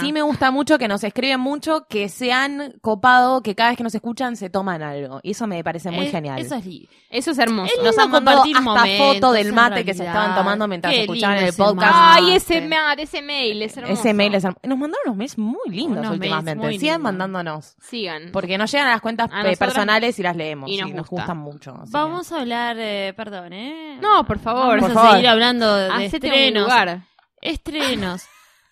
[0.00, 3.76] Sí me gusta mucho que nos escriben mucho, que se han copado, que cada vez
[3.78, 5.20] que nos escuchan se toman algo.
[5.22, 6.38] Y eso me parece muy Eh, genial.
[6.40, 6.64] Eso es
[7.10, 7.72] Eso es hermoso.
[7.76, 11.00] Es nos han mandado hasta momentos, foto del mate que se estaban tomando mientras Qué
[11.02, 11.92] escuchaban el ese podcast.
[11.94, 12.20] mate.
[12.22, 12.66] Ay, ese, Sí.
[12.68, 13.92] ma- ese mail es hermoso.
[14.00, 14.60] Ese mail es hermoso.
[14.66, 16.78] Nos mandaron unos mails muy lindos últimamente.
[16.78, 17.76] Sigan mandándonos.
[17.80, 18.30] Sigan.
[18.42, 20.70] Porque nos llegan a las cuentas A eh, nosotras- personales y las leemos.
[20.70, 21.06] y nos gusta.
[21.16, 21.70] gustan mucho.
[21.74, 23.98] así que- Vamos a hablar, eh, perdón, ¿eh?
[24.00, 24.80] No, por favor.
[24.80, 25.12] Vamos Por a favor.
[25.12, 26.62] seguir hablando de Hacete un estrenos.
[26.64, 27.00] lugar.
[27.40, 28.22] Estrenos.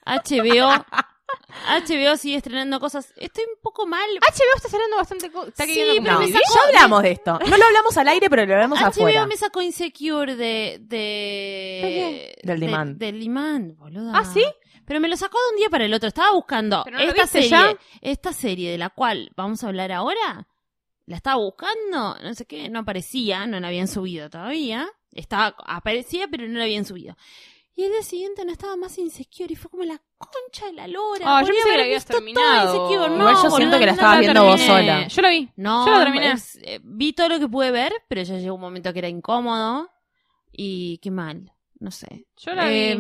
[0.05, 0.85] HBO.
[1.69, 3.13] HBO sigue estrenando cosas.
[3.17, 4.09] Estoy un poco mal.
[4.21, 5.31] HBO está saliendo bastante...
[5.31, 6.43] co- Está Sí, queriendo pero No, me convivir.
[6.47, 7.39] sacó- ya hablamos de esto.
[7.49, 9.21] No lo hablamos al aire, pero lo hablamos afuera.
[9.23, 10.79] HBO me sacó Insecure de...
[10.81, 12.37] de...
[12.43, 12.97] Del de- demand.
[12.99, 14.13] Del demand, boluda.
[14.19, 14.45] ¿Ah, sí?
[14.87, 16.09] Pero me lo sacó de un día para el otro.
[16.09, 17.77] Estaba buscando ¿Pero no esta viste serie, ya?
[18.01, 20.47] esta serie de la cual vamos a hablar ahora.
[21.07, 24.89] La estaba buscando, no sé qué, no aparecía, no la habían subido todavía.
[25.13, 27.17] Estaba, aparecía, pero no la habían subido.
[27.75, 30.87] Y el día siguiente no estaba más Insecure y fue como la concha de la
[30.87, 31.25] lora.
[31.39, 32.75] Ah, yo pensé que la habías terminado.
[32.89, 33.09] Insecure.
[33.11, 35.09] No, Igual yo siento que la no estabas viendo vos sola.
[35.09, 35.51] Yo la vi.
[35.57, 36.33] No, Yo la terminé.
[36.33, 39.09] es- eh, vi todo lo que pude ver, pero ya llegó un momento que era
[39.09, 39.89] incómodo.
[40.53, 42.27] Y qué mal, no sé.
[42.37, 42.95] Yo la vi.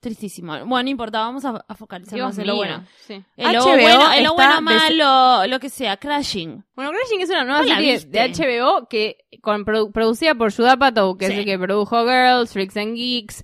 [0.00, 0.52] Tristísimo.
[0.66, 2.84] Bueno, no importa, vamos a, a focalizarnos en lo bueno.
[3.06, 3.24] Sí.
[3.36, 6.64] En lo HBO bueno, en lo está bueno des- malo, lo que sea, Crashing.
[6.74, 10.54] Bueno, Crashing es una nueva ¿No la serie de HBO que con, produ- producida por
[10.54, 11.32] Judah Apatow, que Sí.
[11.32, 13.42] es el que produjo Girls, Freaks and Geeks.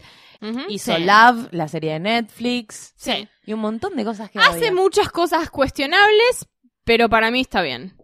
[0.69, 1.05] Hizo Sí.
[1.05, 2.93] Love, la serie de Netflix.
[2.97, 3.29] Sí.
[3.47, 4.73] Y un montón de cosas que Hace odia.
[4.73, 6.49] muchas cosas cuestionables,
[6.85, 7.97] pero para mí está bien.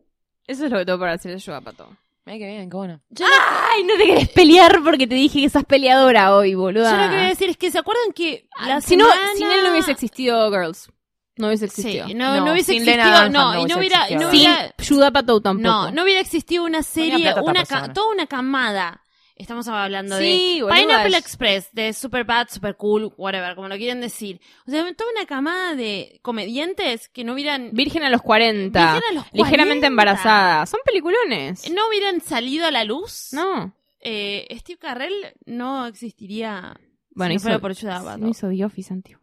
[0.47, 1.89] Eso es lo que tengo para decir de Judah Apatow.
[2.29, 3.01] Ay, qué bien, qué bueno.
[3.11, 3.25] Yo,
[3.73, 6.91] Ay, no te querés pelear porque te dije que sos peleadora hoy, boluda.
[6.91, 9.07] yo lo que voy a decir es que se acuerdan que la Ah, si no,
[9.07, 10.91] semana- sin él no hubiese existido Girls.
[11.37, 12.09] No hubiese Sí, existido.
[12.19, 14.75] no, no No, hubiese sin Lena existido, no, no y no hubiera, no Sin hubiera,
[14.89, 15.69] Judah Apatow tampoco.
[15.69, 17.93] no, no hubiera existido una serie, una persona.
[17.93, 19.03] toda una camada.
[19.39, 23.77] Estamos hablando Sí, de Pineapple es- Express, de Super Bad, Super Cool, whatever, como lo
[23.77, 24.41] quieren decir.
[24.67, 28.95] O sea, toda una camada de comediantes que no hubieran, Virgen a los 40.
[28.95, 29.87] Virgen a los Ligeramente 40.
[29.87, 30.67] embarazada.
[30.67, 31.71] Son peliculones.
[31.71, 33.29] no hubieran salido a la luz.
[33.33, 33.75] No.
[34.01, 36.77] eh, Steve Carrell no existiría
[37.11, 38.19] Bueno, si no hizo, fuera por Apatow.
[38.19, 39.17] no hizo The Office antes.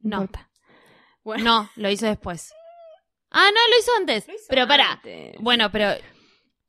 [0.00, 0.28] No.
[1.24, 1.42] Bueno.
[1.44, 2.52] No, lo hizo después.
[3.30, 4.26] Ah, no, lo hizo antes.
[4.48, 4.92] pero para.
[4.92, 5.34] Antes.
[5.40, 5.90] Bueno, pero.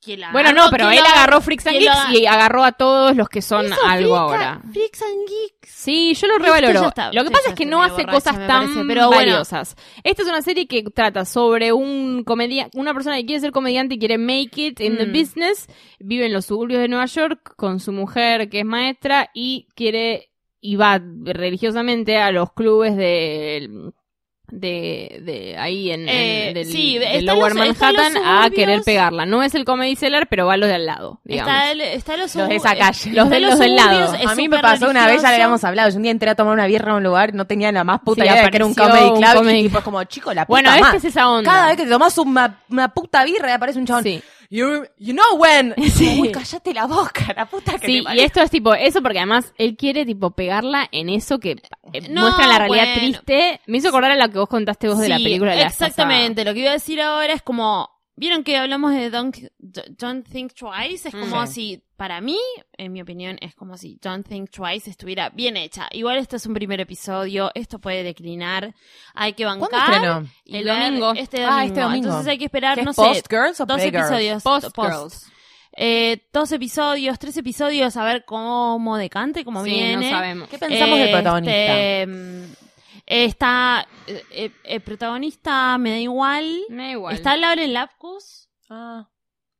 [0.01, 2.71] ¿Quién la Bueno, no, pero ¿Quién él lo- agarró Freaks and Geeks y agarró a
[2.73, 4.61] todos los que son algo Freaks ahora.
[4.71, 5.69] Freaks and Geeks.
[5.69, 6.87] Sí, yo lo revaloro.
[6.87, 9.31] está- Lo que pasa es que no hace borracha, cosas tan parece, pero bueno.
[9.33, 9.75] valiosas.
[10.03, 13.95] Esta es una serie que trata sobre un comediante, una persona que quiere ser comediante
[13.95, 15.11] y quiere make it in the Mm.
[15.13, 15.67] business,
[15.99, 20.31] vive en los suburbios de Nueva York con su mujer que es maestra y quiere
[20.59, 23.69] y va religiosamente a los clubes de
[24.49, 29.25] de, de ahí en, en- Eh, del, sí, del Lower los- Manhattan a querer pegarla.
[29.25, 31.53] No es el comedy seller, pero va a los de al lado, digamos.
[31.53, 33.11] Está, el, está los, Los de esa calle.
[33.11, 34.13] Los de- los del lado.
[34.15, 35.89] es A mí me pasó una vez, ya le habíamos hablado.
[35.89, 37.99] Yo un día entré a tomar una birra a un lugar, no tenía la más
[38.01, 39.33] puta Sí, idea de que era un comedy un club.
[39.35, 40.97] comedy- Y tipo, es como, chico, la puta Bueno, esta madre.
[40.97, 41.51] es esa onda.
[41.51, 44.03] Cada vez que te tomas una, una puta birra y aparece un chabón.
[44.03, 44.21] Sí.
[44.49, 45.73] You, you know when.
[45.91, 46.19] Sí.
[46.21, 49.17] Uy, cállate la boca, la puta que Sí, te y esto es tipo, eso porque
[49.19, 51.51] además él quiere tipo pegarla en eso que
[51.93, 52.99] eh, No, muestra la realidad bueno.
[52.99, 53.61] triste.
[53.65, 55.67] Me hizo acordar a lo que vos contaste vos de la Sí, película de la
[55.67, 60.27] Exactamente, lo que iba a decir ahora es como, vieron que hablamos de Don't, Don't
[60.29, 61.53] Think Twice, es como Sí.
[61.53, 62.37] si, para mí,
[62.77, 65.87] en mi opinión, es como si Don't Think Twice estuviera bien hecha.
[65.91, 68.75] Igual esto es un primer episodio, esto puede declinar,
[69.15, 70.23] hay que ¿Cuándo bancar.
[70.43, 71.13] y El domingo.
[71.15, 71.65] Este Ah, domingo.
[71.67, 72.07] este domingo.
[72.09, 74.43] Entonces hay que esperar, ¿Qué es no sé, Post Girls o dos episodios.
[74.43, 74.89] Post post.
[74.91, 75.31] Girls.
[75.79, 80.09] Eh, dos episodios, tres episodios, a ver cómo decante, cómo Sí, viene.
[80.09, 80.49] no sabemos.
[80.49, 82.07] ¿Qué pensamos del Este, protagonista?
[82.07, 82.66] mm,
[83.07, 83.87] Está.
[84.05, 86.61] eh, eh, el protagonista me da igual.
[86.69, 87.15] Me da igual.
[87.15, 89.09] Está Lauren Lapkus, Ah.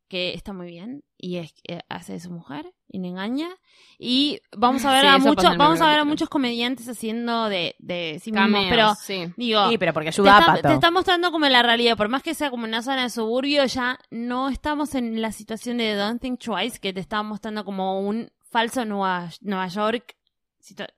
[0.09, 1.03] que está muy bien.
[1.17, 2.71] Y es, eh, hace de su mujer.
[2.89, 3.49] Y me engaña.
[3.97, 5.57] Y vamos a ver Sí, a muchos.
[5.57, 8.51] Vamos a ver a muchos comediantes haciendo de, de sí mismos.
[8.51, 9.33] Cameos, Pero, sí.
[9.37, 9.69] digo.
[9.69, 10.67] Sí, pero porque te ayuda a está, Pato.
[10.67, 13.65] te está mostrando como la realidad, por más que sea como una zona de suburbio,
[13.65, 17.99] ya no estamos en la situación de Don't Think Twice, que te está mostrando como
[18.01, 20.15] un falso Nueva, Nueva York.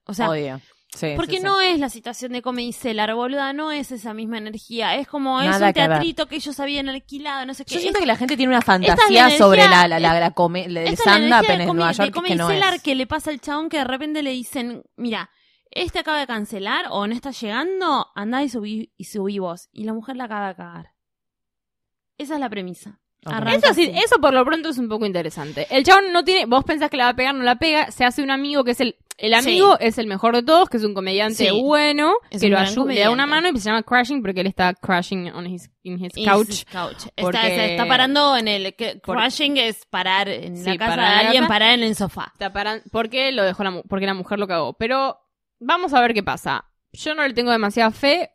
[0.05, 0.27] O sea.
[0.91, 1.43] Sí, porque sí, sí.
[1.43, 4.95] no es la situación de Comedy Cellar, boluda, no es esa misma energía.
[4.95, 5.73] Es como, es un que ver.
[5.73, 7.75] teatrito que ellos habían alquilado, no sé qué.
[7.75, 9.99] Yo siento Es- que la gente tiene una esta es la fantasía sobre la, la,
[9.99, 12.73] la, la come- el es stand-up en Nueva Comedy- de York que Comedy no Cellar
[12.73, 12.82] es.
[12.82, 15.30] que le pasa al chabón que de repente le dicen, mira,
[15.69, 19.69] este acaba de cancelar o no está llegando, andá y subí, y subí vos.
[19.71, 20.93] Y la mujer la acaba de cagar.
[22.17, 22.98] Esa es la premisa.
[23.25, 25.67] Eso sí, eso por lo pronto es un poco interesante.
[25.69, 28.05] El chabón no tiene, vos pensás que la va a pegar, no la pega, se
[28.05, 30.84] hace un amigo que es el, el amigo es el mejor de todos, que es
[30.86, 31.62] un comediante Sí.
[31.62, 34.47] bueno, Es que lo ayuda, le da una mano y se llama Crashing porque él
[34.47, 36.49] está crashing on his, in his couch.
[36.49, 36.95] his couch.
[37.08, 38.73] Está, Porque- se está parando en el...
[38.75, 41.47] Que, Por- crashing es parar en Sí, la casa de alguien, casa.
[41.53, 42.29] parar en el sofá.
[42.32, 44.73] Está paran- porque lo dejó la, mu- porque la mujer lo cagó.
[44.77, 45.19] Pero
[45.60, 46.63] vamos a ver qué pasa.
[46.93, 48.32] Yo no le tengo demasiada fe,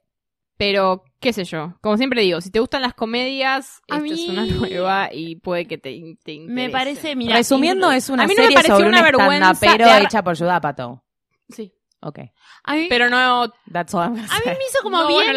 [0.57, 1.75] pero qué sé yo.
[1.81, 5.37] Como siempre digo, si te gustan las comedias, A esta es mí- una nueva y
[5.37, 5.91] puede que te,
[6.23, 6.53] te interese.
[6.53, 7.37] Me parece, mira...
[7.37, 10.23] Resumiendo, es una A mí no me serie sobre una un vergüenza de ar- hecha
[10.23, 11.03] por Judah Apatow.
[11.49, 11.73] Sí.
[12.07, 12.19] Ok.
[12.65, 13.51] a mí, Pero no...
[13.73, 15.33] That's all I'm gonna A mí me hizo como No, bien,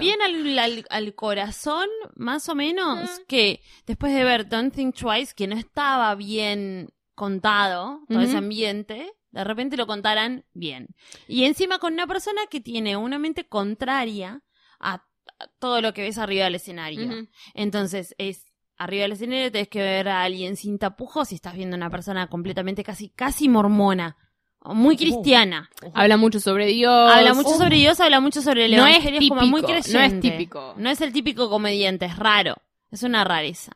[0.00, 3.22] bien al, al- al corazón, más o menos, Mm.
[3.26, 9.10] que después de ver Don't Think Twice, que no estaba bien contado, todo ese ambiente,
[9.30, 10.88] de repente lo contaran bien.
[11.28, 14.42] Y encima con una persona que tiene una mente contraria
[14.80, 17.26] a, a todo lo que ves arriba del escenario.
[17.54, 18.44] Entonces es
[18.76, 21.90] arriba del escenario tenés que ver a alguien sin tapujos y estás viendo a una
[21.90, 24.16] persona completamente casi casi mormona,
[24.64, 25.70] muy cristiana.
[25.94, 27.12] Habla mucho sobre Dios.
[27.12, 29.78] Habla mucho sobre Dios, habla mucho sobre el No es evangelio, como muy típico, no
[29.78, 30.30] es creyente.
[30.30, 30.74] típico.
[30.78, 32.56] No es el típico comediante, es raro.
[32.90, 33.72] Es una rareza.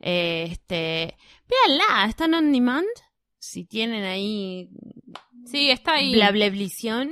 [0.00, 1.16] Eh, este,
[1.48, 2.86] véanla, están on demand.
[3.38, 4.68] Si tienen ahí
[5.46, 6.12] Sí, está ahí.
[6.12, 7.10] bla blablición.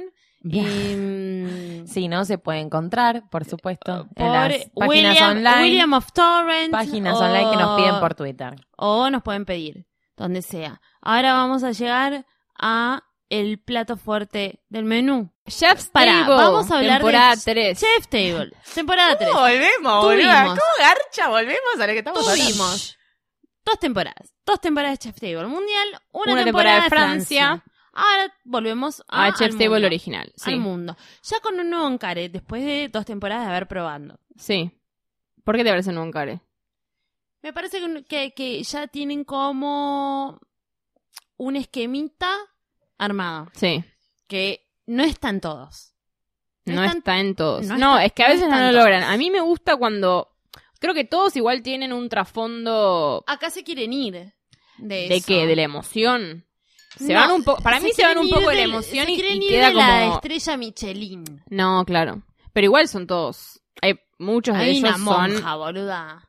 [0.99, 2.25] Mm, Sí, ¿no?
[2.25, 5.63] Se puede encontrar, por supuesto, en las páginas William, online.
[5.63, 6.71] William of Torrent.
[6.71, 8.55] páginas o- online que nos piden por Twitter.
[8.77, 10.81] O nos pueden pedir, donde sea.
[11.01, 12.27] Ahora vamos a llegar
[12.59, 15.31] a el plato fuerte del menú.
[15.47, 17.79] Chef's Pará, Table, vamos a hablar temporada de 3.
[17.81, 19.33] Chef Table, temporada 3.
[19.33, 20.43] Volvemos, boluda.
[20.45, 21.29] ¿Cómo ¿Cómo garcha?
[21.29, 22.99] Volvemos a lo que estamos Tuvimos
[23.65, 24.33] dos temporadas.
[24.47, 27.47] Dos temporadas de Chef Table Mundial, una, Una temporada, temporada de de Francia.
[27.49, 27.68] Francia.
[27.99, 30.33] Ahora volvemos a, A Chef's Table original.
[30.37, 30.51] Sí.
[30.53, 30.97] Al mundo.
[31.23, 34.19] Ya con un nuevo encare, después de dos temporadas de haber probando.
[34.37, 34.71] Sí.
[35.45, 36.41] ¿Por qué te parece un nuevo encare?
[37.43, 40.41] Me parece que, que, que ya tienen como
[41.37, 42.31] un esquemita
[42.99, 43.49] armado.
[43.55, 43.85] Sí.
[44.27, 45.95] Que no están todos.
[46.67, 47.67] No No, están- está en todos.
[47.67, 49.01] no No, está- es que a veces no lo logran.
[49.03, 49.15] todos.
[49.15, 50.35] A mí me gusta cuando.
[50.81, 53.25] Creo que todos igual tienen un trasfondo.
[53.27, 54.13] Acá se quieren ir.
[54.13, 55.27] ¿De, ¿De eso.
[55.27, 55.47] qué?
[55.47, 56.45] ¿De la emoción?
[56.97, 57.63] Se No, van un poco.
[57.63, 59.69] Para mí se van un poco de la emoción se y, quieren y ir queda
[59.69, 60.15] de la como.
[60.17, 61.25] estrella Michelin.
[61.51, 62.23] No, claro.
[62.53, 63.61] Pero igual son todos.
[63.83, 65.05] Hay muchos de Hay ellos una son.
[65.33, 66.29] monja, boluda.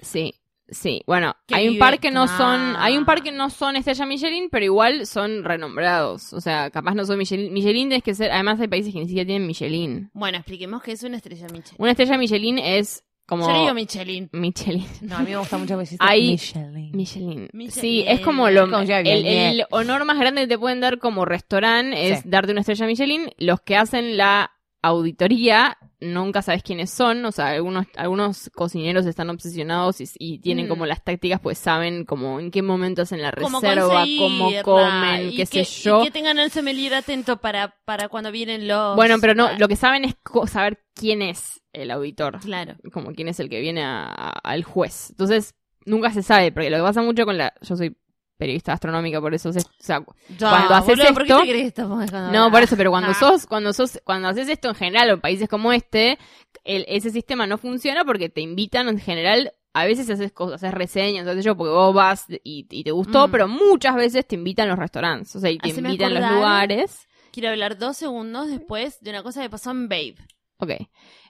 [0.00, 0.34] Sí,
[0.68, 1.02] sí.
[1.06, 4.48] Bueno, hay un par que no son, hay un par que no son estrella Michelin,
[4.50, 6.32] pero igual son renombrados.
[6.32, 7.52] O sea, capaz no son Michelin.
[7.52, 10.10] Michelin tienes que ser, además hay países que ni siquiera tienen Michelin.
[10.12, 11.76] Bueno, expliquemos que es una estrella Michelin.
[11.78, 14.28] Una estrella Michelin es como Yo le digo Michelin.
[14.32, 14.86] Michelin.
[15.02, 16.90] No, a mí me gusta mucho que Ahí- Michelin.
[16.92, 17.48] Michelin.
[17.52, 17.70] Michelin.
[17.70, 20.80] Sí, es como lo Como ya el, bien, el honor más grande que te pueden
[20.80, 22.24] dar como restaurante es Sí.
[22.28, 23.30] darte una estrella Michelin.
[23.38, 24.50] Los que hacen la
[24.82, 30.66] auditoría nunca sabes quiénes son, o sea, algunos algunos cocineros están obsesionados y, y tienen
[30.66, 30.68] Mm.
[30.68, 35.46] como las tácticas, pues saben como en qué momento hacen la reserva, cómo comen, qué
[35.46, 36.00] sé yo.
[36.02, 38.96] Y que tengan el sommelier atento para, para cuando vienen los...
[38.96, 40.14] Bueno, pero no, lo que saben es
[40.50, 42.40] saber quién es el auditor.
[42.40, 42.74] Claro.
[42.92, 45.10] como quién es el que viene a- a- al juez.
[45.10, 45.54] Entonces,
[45.86, 47.52] nunca se sabe, porque lo que pasa mucho con la...
[47.62, 47.96] Yo soy
[48.42, 49.52] periodista astronómica, por eso...
[49.52, 50.00] se- o sea,
[50.38, 52.76] Ya, Cuando haces boludo, ¿por qué esto- te crees que estamos dejando no, por eso,
[52.76, 53.14] pero cuando Ah.
[53.14, 56.18] sos, cuando sos, cuando haces esto en general o en países como este,
[56.64, 59.52] el- ese sistema no funciona porque te invitan en general...
[59.74, 63.26] A veces haces cosas, haces reseñas, entonces yo, porque vos vas y, y te gustó,
[63.26, 63.30] Mm.
[63.30, 67.08] pero muchas veces te invitan los restaurantes, o sea, y te invitan los acordar- lugares.
[67.32, 70.16] Quiero hablar dos segundos después de una cosa que pasó en Babe.
[70.58, 70.72] Ok.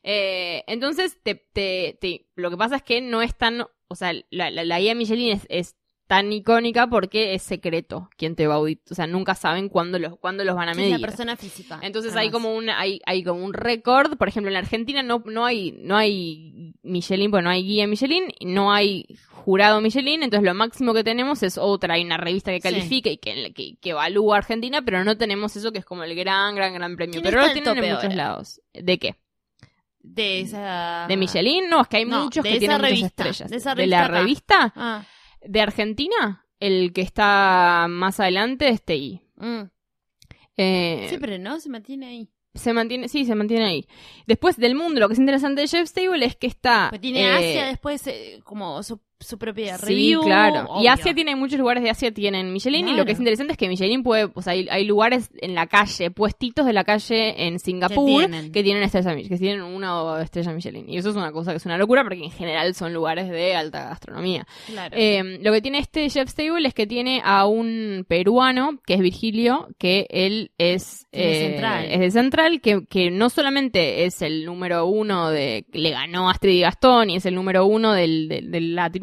[0.03, 3.65] Eh, entonces, te, te, te- lo que pasa es que no es tan.
[3.87, 8.37] O sea, la, la, la guía Michelin es, es tan icónica porque es secreto quién
[8.37, 8.93] te va a auditar.
[8.93, 11.01] O sea, nunca saben cuándo los, cuándo los van a que es medir.
[11.01, 11.79] la persona física.
[11.83, 15.23] Entonces hay como un hay, hay como un récord, por ejemplo en la Argentina no,
[15.27, 20.45] no hay no hay Michelin, porque no hay guía Michelin, no hay jurado Michelin, entonces
[20.47, 22.63] lo máximo que tenemos es otra, hay una revista que Sí.
[22.63, 26.05] califica y que, que, que evalúa a Argentina, pero no tenemos eso que es como
[26.05, 27.13] el gran, gran, gran premio.
[27.15, 28.15] ¿Quién Pero lo en tienen en muchos ahora?
[28.17, 28.61] lados.
[28.75, 29.17] ¿De qué?
[30.01, 31.07] De esa...
[31.09, 31.69] ¿De Michelin?
[31.71, 33.51] No, es que hay No, muchos que tienen muchas revista, estrellas.
[33.51, 34.69] de esa ¿De la revista acá.
[34.69, 34.73] revista?
[34.77, 35.05] Ah,
[35.45, 36.47] ¿De Argentina?
[36.61, 39.21] El que está más adelante es TI.
[39.37, 39.63] mm.
[40.57, 42.29] Eh, Sí, pero no, se mantiene ahí.
[42.55, 43.87] Se mantiene, sí, se mantiene ahí.
[44.27, 46.89] Después del mundo, lo que es interesante de Chef's Table es que está.
[46.91, 50.21] Pues tiene eh, Asia después, eh, como su- su propia Sí, review.
[50.23, 50.69] claro.
[50.83, 50.87] Y.
[50.87, 53.69] Asia tiene, muchos lugares de Asia tienen Michelin y lo que es interesante es que
[53.69, 57.59] Michelin puede, o sea, hay, hay lugares en la calle, puestitos de la calle en
[57.59, 58.53] Singapur tienen.
[58.53, 60.89] que tienen estrella Michelin, que tienen una estrella Michelin.
[60.89, 63.55] Y eso es una cosa que es una locura porque en general son lugares de
[63.55, 64.47] alta gastronomía.
[64.67, 64.95] Claro.
[64.99, 69.01] Eh, lo que tiene este Chef's Table es que tiene a un peruano, que es
[69.01, 71.85] Virgilio, que él es, De eh, Central.
[71.91, 76.33] es de Central, que, que no solamente es el número uno de, le ganó a
[76.33, 78.61] Astrid y Gastón y es el número uno del, del- de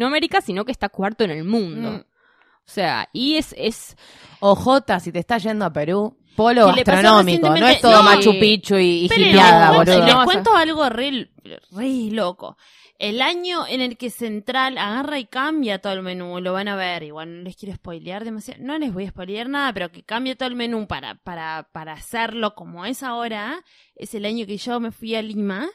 [0.09, 1.91] Latinoamérica, sino que está cuarto en el mundo.
[1.91, 1.95] Mm.
[1.99, 3.95] O sea, y es, es,
[4.41, 8.03] Ojota, si te estás yendo a Perú, polo gastronómico, no es todo no.
[8.03, 10.05] Machu Picchu y, y cuento- boludo.
[10.05, 11.31] Les No, cuento algo re,
[11.71, 12.57] re loco.
[12.99, 16.75] El año en el que Central agarra y cambia todo el menú, lo van a
[16.75, 20.03] ver, igual no les quiero spoilear demasiado, no les voy a spoilear nada, pero que
[20.03, 23.63] cambia todo el menú para, para, para hacerlo como es ahora,
[23.95, 25.69] es el año que yo me fui a Lima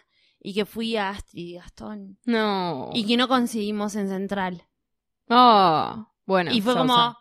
[0.47, 2.91] y que fui a Astrid y Gastón no.
[2.93, 4.63] y que no conseguimos en Central.
[5.31, 6.53] Oh, bueno.
[6.53, 6.87] y fue Sousa.
[6.87, 7.17] como, "Ah".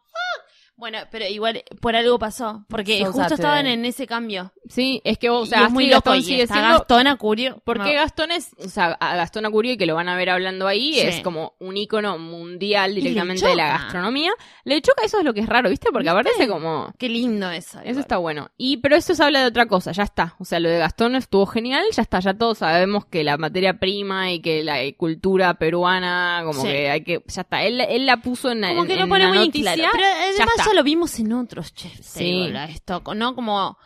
[0.76, 4.52] bueno, pero igual por algo pasó, porque Sousa justo estaban en ese cambio.
[4.70, 6.78] Sí, es que, o y sea, es muy y loco Gastón y sigue está siendo...
[6.78, 7.62] Gastón Acurio.
[7.66, 8.00] Porque no.
[8.02, 10.94] Gastón es, o sea, a Gastón Acurio, y que lo van a ver hablando ahí,
[10.94, 11.00] Sí.
[11.02, 14.32] es como un ícono mundial directamente de la gastronomía.
[14.64, 15.90] Le choca, eso es lo que es raro, ¿viste?
[15.92, 16.12] Porque ¿Viste?
[16.30, 16.94] aparece como...
[16.98, 17.80] Qué lindo eso.
[17.84, 18.52] Eso está bueno.
[18.58, 20.36] Y, pero eso se habla de otra cosa, ya está.
[20.40, 23.80] O sea, lo de Gastón estuvo genial, ya está, ya todos sabemos que la materia
[23.80, 26.68] prima y que la eh, cultura peruana, como Sí.
[26.68, 27.64] que hay que, ya está.
[27.64, 29.74] Él, él la puso en, Como en- que lo pone la muy noticia.
[29.74, 29.90] claro.
[29.94, 30.66] Pero además está.
[30.70, 32.06] ya, lo vimos en otros chefs.
[32.06, 32.50] Sí.
[32.70, 33.36] esto, ¿no?
[33.36, 33.78] Como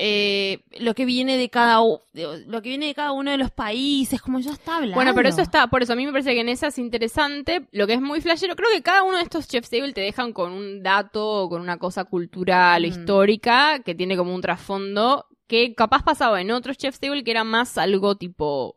[0.00, 4.22] eh, lo que viene de cada lo que viene de cada uno de los países,
[4.22, 4.94] como ya está hablando.
[4.94, 7.66] Bueno, pero eso está, por eso a mí me parece que en esa es interesante.
[7.72, 10.32] Lo que es muy flashero, creo que cada uno de estos chefs table te dejan
[10.32, 12.90] con un dato o con una cosa cultural o Mm.
[12.90, 17.42] histórica que tiene como un trasfondo que capaz pasaba en otros chefs table que era
[17.42, 18.74] más algo tipo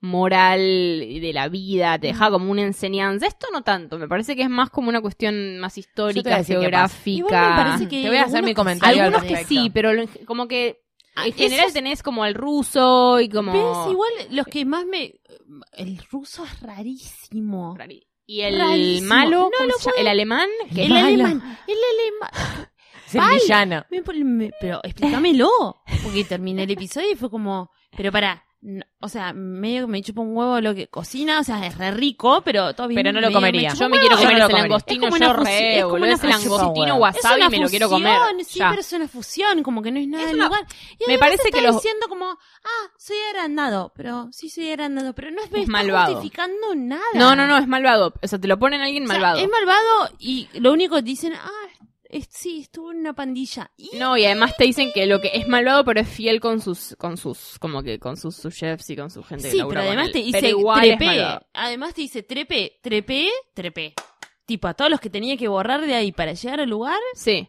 [0.00, 3.26] moral de la vida, te dejaba como una enseñanza.
[3.26, 7.10] Esto no tanto, me parece que es más como una cuestión más histórica, geográfica.
[7.18, 9.90] Igual me parece que Te voy a hacer mi comentario Algunos que sí, pero
[10.26, 10.80] como que
[11.14, 13.52] Ah, en general esos- tenés como al ruso y como...
[13.52, 13.92] ¿Ves?
[13.92, 15.12] Igual los que más me
[15.74, 17.76] el ruso es rarísimo.
[17.76, 19.08] Rari- Y el Rarísimo.
[19.08, 19.50] malo,
[19.98, 21.04] el alemán, que El malo.
[21.06, 22.68] alemán, el alemán.
[23.18, 23.84] Es el villano.
[23.90, 25.50] Me pone- me- pero explícamelo.
[26.02, 28.44] Porque terminé el episodio y fue como, pero para,
[29.00, 31.90] o sea, medio que me chupa un huevo lo que cocina, o sea, es re
[31.90, 33.00] rico, pero todo bien.
[33.02, 33.70] Pero no lo medio comería.
[33.70, 34.08] chupa Yo un me huevo.
[34.08, 34.62] quiero Yo comer lo comería.
[34.68, 36.50] langostino, Es como yo una fusi- re, es como boludo, una ese fusión.
[36.52, 38.16] langostino Es Es wasabi una me lo quiero comer.
[38.18, 38.68] fusión, Sí, ya.
[38.70, 40.66] pero es una fusión, como que no es nada Es del una- lugar.
[41.00, 45.30] Y me parece que los- diciendo como, ah, soy agrandado, pero sí soy agrandado, pero
[45.32, 46.12] no es, me está malvado.
[46.14, 47.02] justificando nada.
[47.14, 48.14] No, no, no, es malvado.
[48.22, 49.38] O sea, te lo ponen a alguien O sea, malvado.
[49.40, 51.50] es malvado y lo único que dicen, ah,
[52.12, 53.70] es- sí, estuvo en una pandilla.
[53.76, 56.60] Y No, y además te dicen que lo que es malvado, pero es fiel con
[56.60, 59.58] sus, con sus, como que con sus, sus chefs y con su gente que Sí,
[59.58, 61.46] labura pero además te dice Pero igual malvado.
[61.54, 63.94] Además te dice trepé, trepé, trepé.
[64.46, 66.98] Tipo, a todos los que tenía que borrar de ahí para llegar al lugar.
[67.14, 67.48] Sí.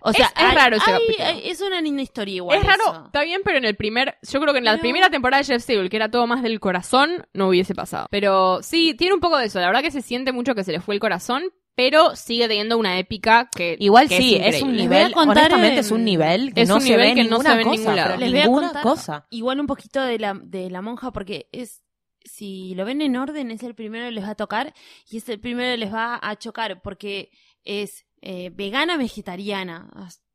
[0.00, 1.24] O sea, Es- es raro ese hay- capítulo.
[1.28, 2.56] hay- es una linda historia igual.
[2.58, 5.42] es raro, está bien, pero en el primer, yo creo que en la primera temporada
[5.42, 8.06] de Chef's Table, que era todo más del corazón, no hubiese pasado.
[8.08, 9.58] Pero sí, tiene un poco de eso.
[9.58, 11.42] La verdad que se siente mucho que se le fue el corazón,
[11.78, 15.36] pero sigue teniendo una épica que Igual que sí, es, un voy a nivel, contar
[15.44, 17.50] honestamente en- es un nivel que Es no un se nivel ve que no ninguna
[17.50, 18.16] se ve en cosa, ningún lado.
[18.16, 19.26] Les voy a contar cosa.
[19.30, 21.84] igual un poquito de la, de la monja porque es
[22.24, 24.74] si lo ven en orden es el primero que les va a tocar
[25.08, 27.30] y es el primero que les va a chocar porque
[27.62, 29.88] es eh, vegana vegetariana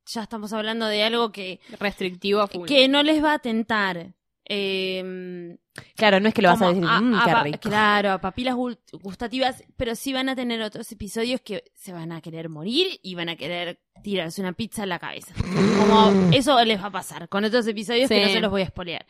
[0.06, 2.68] ya estamos hablando de algo que, restrictivo a full.
[2.68, 5.58] que no les va a tentar eh,
[5.96, 7.60] Claro, no es que lo vas a decir, a- "Mm, a qué rico.
[7.62, 8.56] Claro, a papilas
[8.92, 13.16] gustativas, pero sí van a tener otros episodios que se van a querer morir y
[13.16, 15.34] van a querer tirarse una pizza en la cabeza.
[15.36, 18.22] Como eso les va a pasar con otros episodios que Sí.
[18.22, 19.06] no se los voy a spoilear.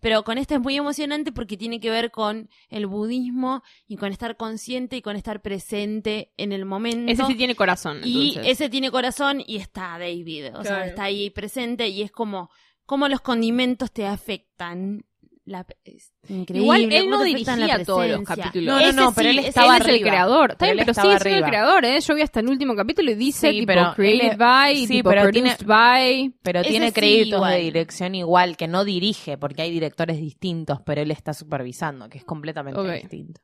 [0.00, 4.10] Pero con este es muy emocionante porque tiene que ver con el budismo y con
[4.10, 7.12] estar consciente y con estar presente en el momento.
[7.12, 8.00] Ese sí tiene corazón.
[8.04, 8.52] Y entonces.
[8.52, 10.46] ese tiene corazón y está David.
[10.56, 10.84] O sea, Claro.
[10.84, 12.50] está ahí presente y es como,
[12.88, 15.04] como los condimentos te afectan.
[15.44, 16.62] La, es increíble.
[16.62, 18.66] Igual él cómo no dirigía todos los capítulos.
[18.80, 20.50] No, no, no, pero él estaba él es el creador.
[20.52, 22.00] Está Pero bien, él pero sí, estaba es el creador, ¿eh?
[22.00, 24.86] Yo vi hasta el último capítulo y dice Sí, tipo pero created él- by, sí,
[24.88, 26.34] tipo pero produced by.
[26.42, 27.52] Pero tiene créditos igual.
[27.54, 32.18] de dirección igual, que no dirige, porque hay directores distintos, pero él está supervisando, que
[32.18, 32.90] es completamente Ok.
[33.00, 33.40] distinto.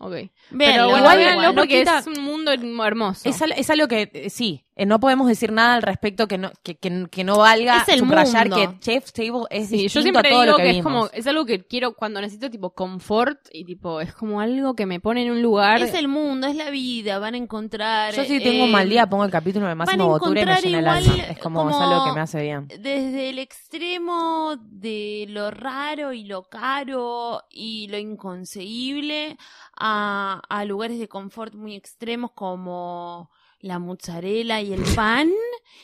[0.00, 0.12] Ok.
[0.12, 3.28] Véanlo, pero bueno, igual, véanlo no porque quita- es un mundo hermoso.
[3.28, 6.50] Es, es algo que, eh, sí, eh, no podemos decir nada al respecto que no,
[6.62, 8.56] que, que- que no valga Es el subrayar mundo.
[8.74, 10.82] que Chef's Table es Sí, yo distinto siempre a todo digo lo que, que, es
[10.84, 14.84] como, es algo que quiero cuando necesito tipo confort y tipo, es como algo que
[14.86, 15.80] me pone en un lugar.
[15.80, 18.14] Es el mundo, es la vida, van a encontrar.
[18.14, 20.60] Yo si tengo un eh, mal día pongo el capítulo de Máximo Boture y me
[20.60, 21.14] llena el alma.
[21.30, 22.68] Es como, como- es algo que me hace bien.
[22.68, 29.36] Desde el extremo de lo raro y lo caro y lo inconseguible
[29.78, 33.30] a, a lugares de confort muy extremos como
[33.60, 35.30] la mozzarella y el pan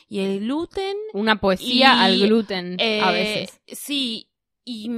[0.07, 0.95] y el gluten.
[1.13, 3.61] Una poesía Y, al gluten a Eh, veces.
[3.67, 4.29] Sí,
[4.65, 4.89] y,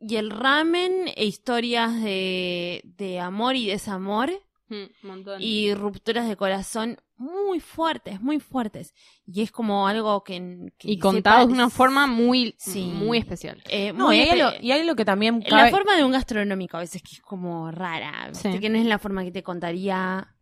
[0.00, 4.30] y el ramen e historias de, de amor y desamor
[4.68, 5.42] Mm, un montón.
[5.42, 8.94] y rupturas de corazón muy fuertes, muy fuertes.
[9.26, 10.72] Y es como algo que...
[10.78, 12.82] que Y contados de una forma muy, Sí.
[12.86, 13.62] muy especial.
[13.68, 15.96] eh, No, muy y hay, espe- algo, y hay algo que también La cabe- forma
[15.96, 18.30] de un gastronómico a veces que es como rara.
[18.32, 18.58] Sí.
[18.58, 20.33] que no es la forma que te contaría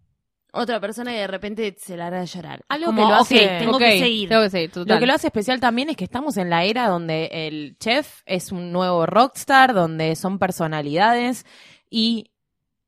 [0.52, 2.62] otra persona que de repente se la hará llorar.
[2.68, 4.28] Algo Como, que lo hace- tengo que seguir.
[4.28, 4.94] Tengo que seguir, total.
[4.96, 8.20] Lo que lo hace especial también es que estamos en la era donde el chef
[8.26, 11.46] es un nuevo rockstar, donde son personalidades
[11.90, 12.30] y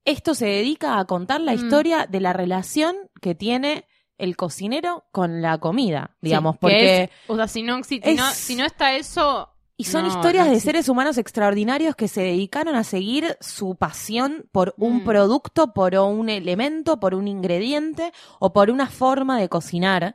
[0.04, 1.54] esto se dedica a contar la Mm.
[1.54, 3.86] historia de la relación que tiene
[4.18, 8.28] el cocinero con la comida, digamos, porque es- o sea, si no, si, si no,
[8.28, 12.08] es- si no está eso, y son no, historias no de seres humanos extraordinarios que
[12.08, 15.04] se dedicaron a seguir su pasión por un Mm.
[15.04, 20.14] producto, por un elemento, por un ingrediente o por una forma de cocinar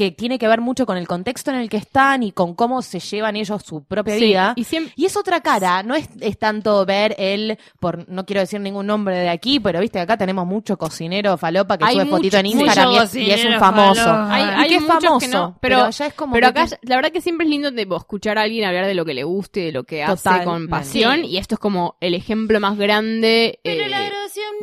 [0.00, 2.80] que tiene que ver mucho con el contexto en el que están y con cómo
[2.80, 4.54] se llevan ellos su propia Sí, vida.
[4.56, 8.40] y siempre, Y es otra cara, no es, es tanto ver el, por no quiero
[8.40, 11.96] decir ningún nombre de aquí, pero viste que acá tenemos mucho cocinero falopa que Hay
[11.96, 14.02] sube fotito en Instagram y es, y es un famoso.
[14.02, 14.34] falopa.
[14.34, 16.78] Hay- que es muchos famoso, que no, pero, pero- ya es como pero acá, te-
[16.82, 19.24] la verdad que siempre es lindo tipo, escuchar a alguien hablar de lo que le
[19.24, 21.26] guste, de lo que hace con pasión, Sí.
[21.26, 23.58] y esto es como el ejemplo más grande.
[23.62, 24.00] Pero eh, la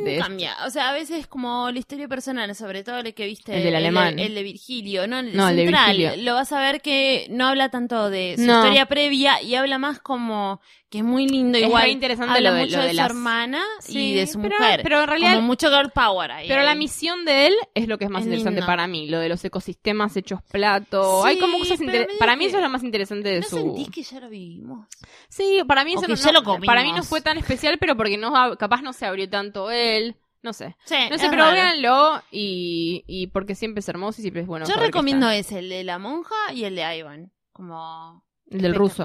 [0.04, 0.56] de cambia.
[0.66, 3.56] O sea, a veces como la historia personal, sobre todo el que viste.
[3.56, 4.20] El del alemán.
[4.20, 5.20] El, de Virgilio, ¿no?
[5.20, 5.98] El, No, el de central.
[5.98, 6.24] Virgilio.
[6.26, 8.58] Lo vas a ver que no habla tanto de su No.
[8.60, 11.84] historia previa y habla más como que es muy lindo Es igual.
[11.84, 14.26] re interesante habla lo de- mucho lo de, de su las- hermana Sí, y de
[14.28, 14.80] su pero- mujer.
[14.84, 16.48] pero en realidad- Como mucho girl power ahí.
[16.48, 18.66] Pero la misión de él es lo que es más Es interesante lindo.
[18.68, 21.24] para mí, lo de los ecosistemas hechos plato.
[21.24, 23.58] Sí, Hay como cosas inter- Para mí eso es lo más interesante de ¿No su.
[23.58, 24.88] sentís que ya lo vivimos?
[25.30, 27.38] Sí, para mí O eso que no, ya lo no- para mí no fue tan
[27.38, 30.16] especial, pero porque no capaz no se abrió tanto él.
[30.44, 30.78] No sé.
[30.86, 31.54] Sí, No sé, pero raro.
[31.56, 34.66] véanlo y, y porque siempre es hermoso y siempre es bueno.
[34.66, 37.34] Yo recomiendo ese, el de la monja y el de Ivan.
[37.52, 39.04] Como el del ruso.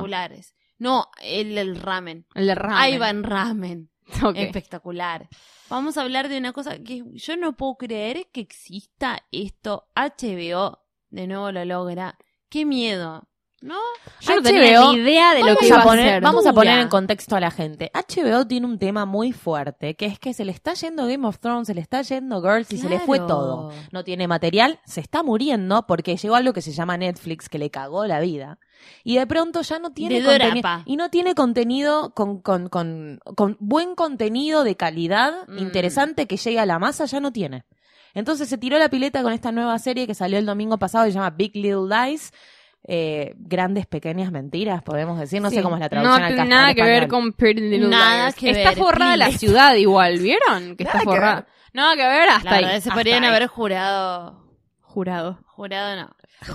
[0.83, 2.26] No, el del ramen.
[2.35, 2.95] el ramen.
[2.95, 3.89] Ivan Ramen.
[4.24, 4.37] Ok.
[4.37, 5.28] Espectacular.
[5.70, 9.89] Vamos a hablar de una cosa que yo no puedo creer que exista esto.
[9.95, 12.18] HBO de nuevo lo logra.
[12.49, 13.28] Qué miedo.
[13.62, 13.76] ¿No?
[14.20, 16.22] Yo no HBO, tenía ni idea de lo que iba a poner, hacer.
[16.22, 17.90] Vamos a poner en contexto a la gente.
[17.94, 21.38] HBO tiene un tema muy fuerte, que es que se le está yendo Game of
[21.38, 23.70] Thrones, se le está yendo Girls y se le fue todo.
[23.92, 27.70] No tiene material, se está muriendo porque llegó algo que se llama Netflix, que le
[27.70, 28.58] cagó la vida.
[29.04, 30.68] Y de pronto ya no tiene contenido.
[30.84, 35.58] Y no tiene contenido con, con, con, con buen contenido de calidad, Mm.
[35.58, 37.64] interesante, que llegue a la masa, ya no tiene.
[38.14, 41.12] Entonces se tiró la pileta con esta nueva serie que salió el domingo pasado, que
[41.12, 42.32] se llama Big Little Lies.
[42.85, 45.41] Eh, grandes pequeñas mentiras, podemos decir.
[45.41, 45.62] No sé Sí.
[45.62, 48.16] cómo es la traducción No al tiene cas- nada que ver con Pretty Little Nada
[48.24, 48.35] Liars.
[48.35, 50.76] que Está ver, forrada la ciudad igual, ¿vieron?
[50.76, 51.47] Que está Nada que forrada.
[51.72, 52.80] Nada que ver hasta La ahí.
[52.80, 53.30] se hasta podrían ahí.
[53.30, 54.43] haber jurado.
[54.80, 55.39] jurado.
[55.47, 56.11] Jurado no.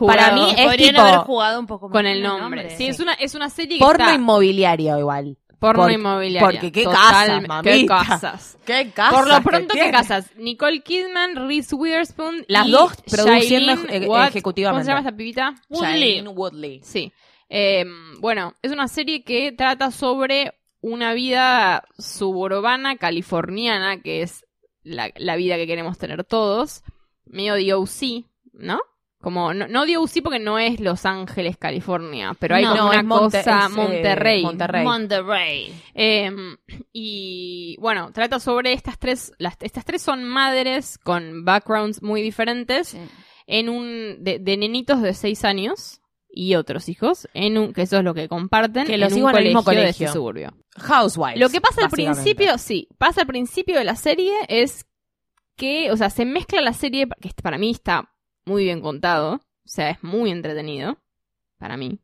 [0.06, 2.70] Para mí es podrían tipo- haber jugado un poco más con el nombre.
[2.78, 5.38] Sí, es una es una serie que Porno está inmobiliario igual.
[5.60, 6.42] Porno porque- inmobiliaria.
[6.48, 8.58] porque qué casas, qué casas.
[8.66, 10.30] ¿Qué Por lo pronto, ¿qué casas?
[10.38, 14.80] Nicole Kidman, Reese Witherspoon Las y dos produciendo Shailene eje- Watt- ejecutivamente.
[14.82, 15.56] ¿Cómo se llama esta pibita?
[15.70, 15.92] Woodley.
[15.92, 16.82] Shailene Woodley.
[16.84, 17.12] Sí.
[17.50, 17.86] Eh,
[18.20, 24.46] bueno, es una serie que trata sobre una vida suburbana californiana, que es
[24.84, 26.84] la, la vida que queremos tener todos,
[27.26, 28.80] medio DOC, ¿no?
[29.20, 33.00] Como, no, no DOC porque no es Los Ángeles, California, pero hay No, como es
[33.00, 34.44] una Monte- cosa es, eh, Monterrey.
[34.44, 34.84] Monterrey.
[34.86, 35.82] Monterrey.
[35.96, 36.32] Eh,
[36.94, 42.90] y bueno, trata sobre estas tres, las, estas tres son madres con backgrounds muy diferentes
[42.90, 43.00] Sí.
[43.48, 46.00] en un de, de nenitos de 6 años
[46.30, 49.16] y otros hijos, en un que eso es lo que comparten Que en los un
[49.16, 50.06] sigo en el mismo colegio de colegio.
[50.08, 50.54] este suburbio.
[50.76, 51.40] Housewives.
[51.40, 54.86] Lo que pasa al principio, sí, pasa al principio de la serie es
[55.56, 58.12] que, o sea, se mezcla la serie que para mí está
[58.48, 60.98] muy bien contado, o sea, es muy entretenido
[61.60, 62.00] para mí.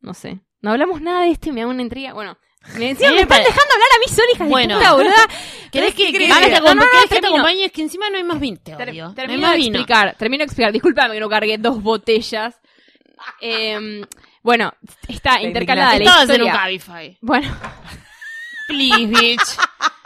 [0.00, 0.40] No sé.
[0.60, 2.12] No hablamos nada de esto y me da una intriga.
[2.14, 2.36] Bueno,
[2.78, 4.74] me decían, Sí, me están dejando hablar a mí sola, hijas Bueno.
[4.78, 5.28] de puta, boluda.
[5.70, 7.28] ¿Querés que, ¿Qué que, No, no, no, que te termino.
[7.36, 7.72] acompañes?
[7.72, 8.58] Que encima no hay más vino.
[8.62, 9.04] Te Ter- odio.
[9.04, 9.78] No hay termino más de vino.
[9.78, 10.72] explicar, termino de explicar.
[10.72, 12.60] Disculpame que no cargué dos botellas.
[13.40, 14.02] Eh,
[14.42, 14.72] bueno,
[15.08, 16.52] está Te intercalada la Estabas en un historia.
[16.52, 17.18] Cabify.
[17.22, 17.48] Bueno.
[18.68, 19.58] Please, bitch.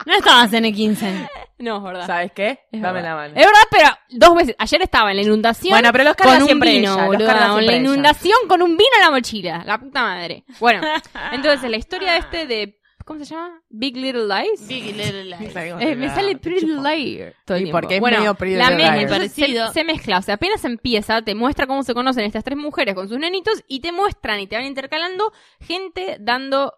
[0.06, 1.28] No estabas en el 15.
[1.58, 2.06] No, es verdad.
[2.06, 2.60] ¿Sabes qué?
[2.70, 3.10] Es Dame verdad.
[3.10, 3.34] la mano.
[3.36, 4.54] Es verdad, pero dos veces.
[4.58, 5.70] Ayer estaba en la inundación.
[5.72, 7.80] Bueno, pero los carga con un siempre vino, ella, los boluda, siempre la ella.
[7.80, 9.62] inundación con un vino en la mochila.
[9.66, 10.44] La puta madre.
[10.60, 10.80] Bueno,
[11.32, 12.74] entonces la historia de este de.
[13.04, 13.60] ¿Cómo se llama?
[13.70, 14.68] Big Little Lies.
[14.68, 15.56] Big Little Lies.
[15.80, 17.80] Eh, me sale Pretty Little Liar todo el Y tiempo.
[17.80, 19.66] porque es bueno, medio Pretty la Parecido.
[19.68, 22.94] Se, se mezcla, o sea, apenas empieza, te muestra cómo se conocen estas tres mujeres
[22.94, 26.74] con sus nenitos y te muestran y te van intercalando gente dando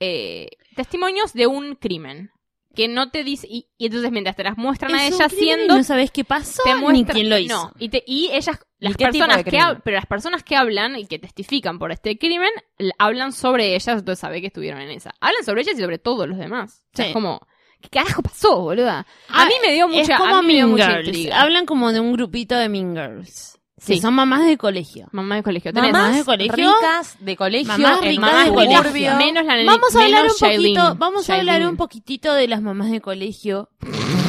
[0.00, 2.30] eh, testimonios de un crimen
[2.74, 5.76] que no te dice y, y entonces mientras te las muestran a Es y siendo
[5.76, 7.54] No sabes qué pasó te ni quién lo hizo.
[7.54, 11.20] no y te y ellas las personas que pero las personas que hablan y que
[11.20, 12.50] testifican por este crimen
[12.98, 16.26] hablan sobre ellas entonces sabe que estuvieron en esa hablan sobre ellas y sobre todos
[16.28, 17.08] los demás O sea, Sí.
[17.10, 17.46] es como
[17.80, 18.98] ¿qué carajo pasó boluda?
[19.00, 21.66] a Ah, mí me dio mucha es como a mí me dio mucha intriga Hablan
[21.66, 23.56] como de un grupito de Mean Girls.
[23.84, 23.94] Sí.
[23.96, 25.08] Que son mamás de colegio.
[25.12, 26.54] mamá de colegio tenés Mamás de colegio.
[26.54, 28.82] ricas de colegio, Mamás ricas más de suburbio.
[28.82, 29.16] colegio.
[29.16, 30.94] menos la Vamos a hablar un menos poquito, Shailene.
[30.98, 31.70] vamos a hablar Shailene.
[31.70, 33.68] un poquitito de las mamás de colegio.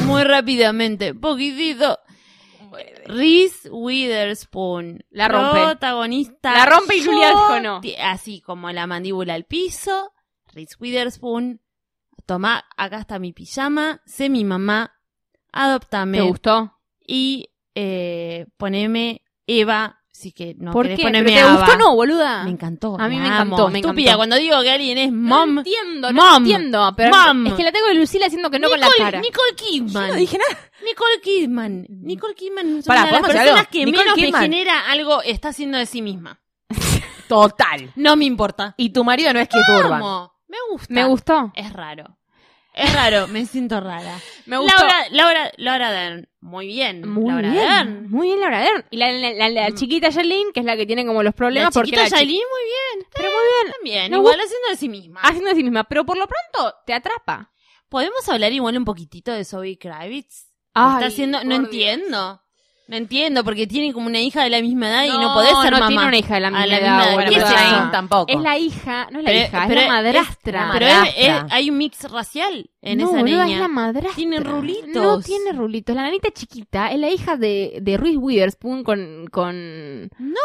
[0.06, 1.98] Muy rápidamente, poquitito.
[3.06, 5.60] Reese Witherspoon, La rompe.
[5.62, 6.52] protagonista.
[6.52, 7.80] La rompe y Julia Yo- dijo no.
[7.80, 10.12] ti- Así como la mandíbula al piso.
[10.52, 11.60] Reese Witherspoon,
[12.26, 14.92] toma, acá está mi pijama, sé mi mamá,
[15.52, 16.72] adoptame ¿te gustó?
[17.06, 20.96] y eh, poneme Eva, si que no ¿por qué?
[21.02, 21.60] ponerme ¿Pero te Ava.
[21.60, 22.42] gustó no boluda?
[22.44, 22.96] Me encantó.
[22.98, 24.18] A mí me encantó, me Estúpida, encantó.
[24.18, 25.58] cuando digo que alguien es no mom.
[25.58, 26.36] entiendo no Mom.
[26.42, 27.46] entiendo pero Mom.
[27.48, 30.06] es que la tengo de Lucila diciendo que no con la Nicole, cara Nicole Kidman.
[30.06, 30.60] Yo no dije nada.
[30.84, 31.86] Nicole Kidman.
[31.88, 33.70] Nicole Kidman es una de las ¿podemos decir personas algo?
[33.70, 34.32] que Nicole menos Kidman.
[34.32, 36.40] me genera algo está haciendo de sí misma.
[37.28, 37.92] Total.
[37.96, 38.74] No me importa.
[38.76, 39.48] Y tu marido no es.
[39.84, 40.32] Amo.
[40.48, 40.94] Me gusta.
[40.94, 42.15] me gustó Es raro.
[42.76, 44.20] Es raro, me siento rara.
[44.44, 46.28] me gustó Laura, Laura, Laura Dern.
[46.40, 47.08] Muy bien.
[47.08, 48.10] Muy Laura bien, Dern.
[48.10, 48.84] muy bien Laura Dern.
[48.90, 51.36] Y la, la, la- la chiquita Charlene, que es la que tiene como los La
[51.36, 53.08] problemas porque chiquita la chi- Shailene, muy bien.
[53.14, 53.72] Pero muy bien.
[53.72, 54.14] También.
[54.14, 55.20] Igual haciendo de sí misma.
[55.22, 57.50] haciendo de sí misma, pero por lo pronto te atrapa.
[57.88, 60.46] ¿Podemos hablar igual un poquitito de Zoe Kravitz?
[60.74, 62.42] Ay, está haciendo, no entiendo.
[62.88, 65.72] No entiendo, porque tiene como una hija de la misma edad y no podés ser
[65.72, 65.88] no mamá.
[65.88, 67.14] tiene una hija de la A misma la edad, misma edad.
[67.14, 67.88] bueno, ¿Qué es eso?
[67.90, 68.32] Tampoco.
[68.32, 70.60] Es la hija, no es la Pero- hija, pero es la madrastra.
[70.66, 73.56] es- Pero es- es- hay un mix racial en no, esa boluda, niña.
[73.56, 74.14] es la madrastra.
[74.14, 75.02] Tiene rulitos.
[75.02, 75.96] No tiene rulitos.
[75.96, 79.26] La nanita chiquita es la hija de, de Reese Witherspoon con...
[79.32, 80.02] con...
[80.18, 80.40] No.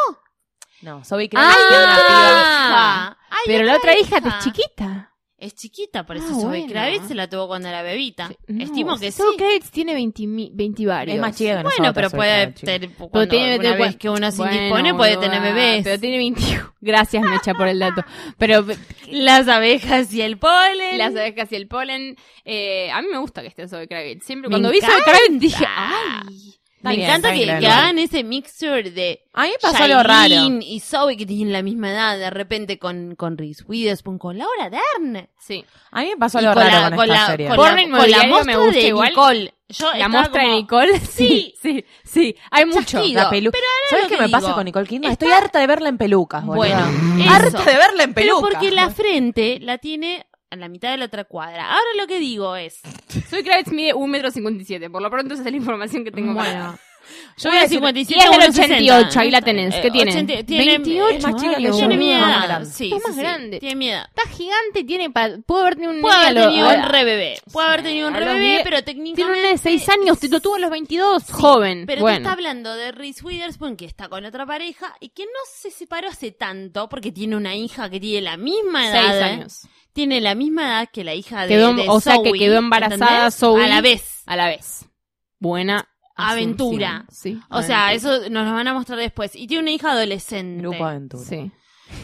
[0.81, 2.07] No, Zoe Kravitz Ah, tiene una piba.
[2.07, 3.17] hija.
[3.29, 5.10] Hay Pero la otra hija es chiquita.
[5.41, 6.67] Es chiquita, por eso Ah, Zoe bueno.
[6.67, 8.29] Kravitz se la tuvo cuando era bebita.
[8.47, 9.17] No, Estimo que sí.
[9.23, 11.15] Zoe Kravitz tiene 20, mi- 20 varios.
[11.15, 13.95] Es más chica que Bueno, nosotros, pero Zoe puede tener, Pero cuando tiene, una vez
[13.95, 15.83] que uno se Bueno, indispone puede tener bebés.
[15.83, 16.73] Pero tiene 21.
[16.81, 18.03] Gracias, Mecha, por el dato.
[18.37, 18.63] Pero
[19.09, 20.99] Las abejas y el polen.
[20.99, 22.17] las abejas y el polen.
[22.45, 24.23] Eh, a mí me gusta que esté Zoe Kravitz.
[24.23, 24.89] Siempre Me cuando vi Zoe.
[25.03, 26.50] Kravitz dije, ¡ay!
[26.83, 30.29] Me bien, encanta que, hagan ese mixture de A mí me pasó lo raro.
[30.29, 34.37] Shailene y Zoe que tienen la misma edad de repente con, con Reese Witherspoon, con
[34.37, 35.29] Laura Dern.
[35.39, 35.63] Sí.
[35.91, 37.47] A mí me pasó Y lo con raro la, con, con esta la, serie.
[37.49, 39.09] con la, con la inmobiliario me mostra gusta de igual.
[39.09, 39.53] Nicole.
[39.69, 42.35] Yo La estaba muestra de como- Nicole, sí, sí, sí.
[42.49, 42.97] Hay mucho.
[42.99, 45.11] La pelu- Pero ahora ¿Sabes lo qué que me pasa con Nicole Kidman?
[45.11, 46.57] está- Estoy harta de verla en pelucas, boluda.
[46.89, 47.29] Bueno, eso.
[47.31, 48.51] harta de verla en Pero pelucas.
[48.53, 51.65] porque la frente la tiene a la mitad de la otra cuadra.
[51.71, 52.81] Ahora lo que digo es,
[53.29, 54.89] Zoe Kravitz mide 1,57 m.
[54.89, 56.33] Por lo pronto esa es la información que tengo.
[56.33, 56.77] bueno,
[57.37, 58.75] Yo voy a decir- 57, y es del 1,60.
[58.85, 59.75] 88, ahí la tenés.
[59.75, 60.11] ¿Qué Eh, tiene?
[60.11, 62.19] 80 tiene 28 es más chica que años, yo, Tiene mi boluda.
[62.19, 62.37] edad.
[62.37, 62.69] Más grande.
[62.69, 63.59] Sí, Es más sí, grande.
[63.59, 64.05] Tiene mi edad.
[64.15, 67.39] Está gigante, tiene pa- puede haber tenido un Puede haber tenido un re bebé.
[67.51, 69.39] Puede haber tenido un re bebé, pero Tiene técnicamente...
[69.39, 71.85] una de 6 años, te lo tuvo a los 22, joven.
[71.87, 72.17] Pero bueno.
[72.17, 75.71] te está hablando de Reese Witherspoon, que está con otra pareja y que no se
[75.71, 79.39] separó hace tanto, porque tiene una hija que tiene la misma edad.
[79.39, 79.69] 6 ¿eh?
[79.93, 83.11] Tiene la misma edad que la hija de, Quedó- de o sea, que quedó embarazada
[83.27, 83.35] ¿entendés?
[83.35, 83.63] Zoe.
[83.65, 84.21] A la vez.
[84.25, 84.85] A la vez.
[85.39, 87.05] Buena Aventura.
[87.11, 87.39] Sí.
[87.49, 89.35] O sea, eso nos lo van a mostrar después.
[89.35, 90.61] Y tiene una hija adolescente.
[90.61, 91.23] Grupo Aventura.
[91.23, 91.51] Sí.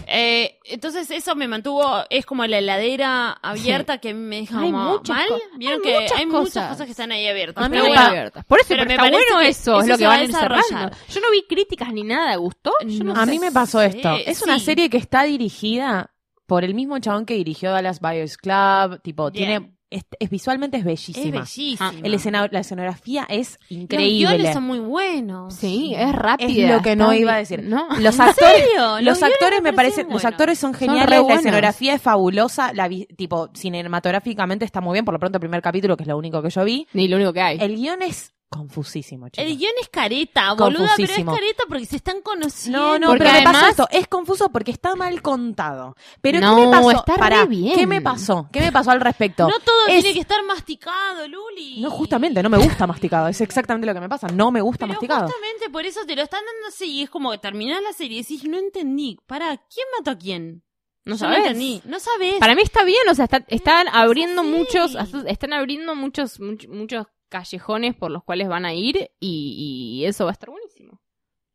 [0.05, 4.83] Eh, entonces eso me mantuvo, es como la heladera abierta que me deja Hay como
[4.97, 5.27] muchas mal.
[5.57, 6.69] Vieron hay que muchas hay muchas cosas.
[6.71, 7.63] cosas que están ahí abiertas.
[7.63, 8.43] A mí pero me abiertas.
[8.45, 10.19] Por eso, pero pero, me está parece bueno que eso, es lo que va van
[10.19, 10.55] a a ir cerrando.
[10.57, 10.97] desarrollar.
[11.09, 12.73] Yo no vi críticas ni nada, ¿gustó?
[12.85, 14.13] Yo no No A mí me pasó esto.
[14.25, 14.65] Es una sí.
[14.65, 16.11] serie que está dirigida
[16.47, 18.99] por el mismo chabón que dirigió Dallas Buyers Club.
[19.03, 19.45] Tipo, Bien.
[19.61, 19.77] tiene.
[19.89, 21.39] Es, es- visualmente es es bellísima.
[21.39, 21.93] bellísima.
[22.03, 24.35] El escena- la escenografía es Los increíble.
[24.35, 25.53] guiones son muy buenos.
[25.53, 26.49] Sí, es rápida.
[26.71, 27.63] Es lo que no iba a decir.
[27.63, 27.87] No.
[27.99, 28.99] Los ¿En actores, serio?
[28.99, 34.65] los actores me parecen, los actores son geniales, la escenografía es fabulosa, la tipo cinematográficamente
[34.65, 36.65] está muy bien, por lo pronto el primer capítulo que es lo único que yo
[36.65, 36.85] vi.
[36.91, 37.57] Ni lo único que hay.
[37.61, 39.45] El guion es confusísimo, chicos.
[39.49, 42.79] El guion es careta, boluda, pero es careta porque se están conociendo.
[42.79, 45.95] No, no, Porque pero me pasó esto, es confuso porque está mal contado.
[46.21, 46.91] Pero No, ¿qué me pasó?
[46.91, 47.75] está re Pará, bien.
[47.75, 48.47] ¿qué me pasó?
[48.51, 49.47] ¿Qué me pasó al respecto?
[49.47, 51.81] No todo Es- tiene que estar masticado, Luli.
[51.81, 54.85] No, justamente, no me gusta masticado, es exactamente lo que me pasa, no me gusta
[54.85, 55.27] Pero masticado.
[55.27, 58.19] justamente por eso te lo están dando así y es como que terminás la serie
[58.19, 59.17] y decís, no entendí.
[59.27, 60.63] Para, ¿quién mató a quién?
[61.05, 61.37] No sabes.
[61.39, 61.81] entendí.
[61.85, 62.35] No sabes.
[62.39, 64.49] Para mí está bien, o sea, está- están abriendo sí.
[64.49, 70.05] muchos, están abriendo muchos, much- muchos callejones por los cuales van a ir y, y
[70.05, 70.99] eso va a estar buenísimo.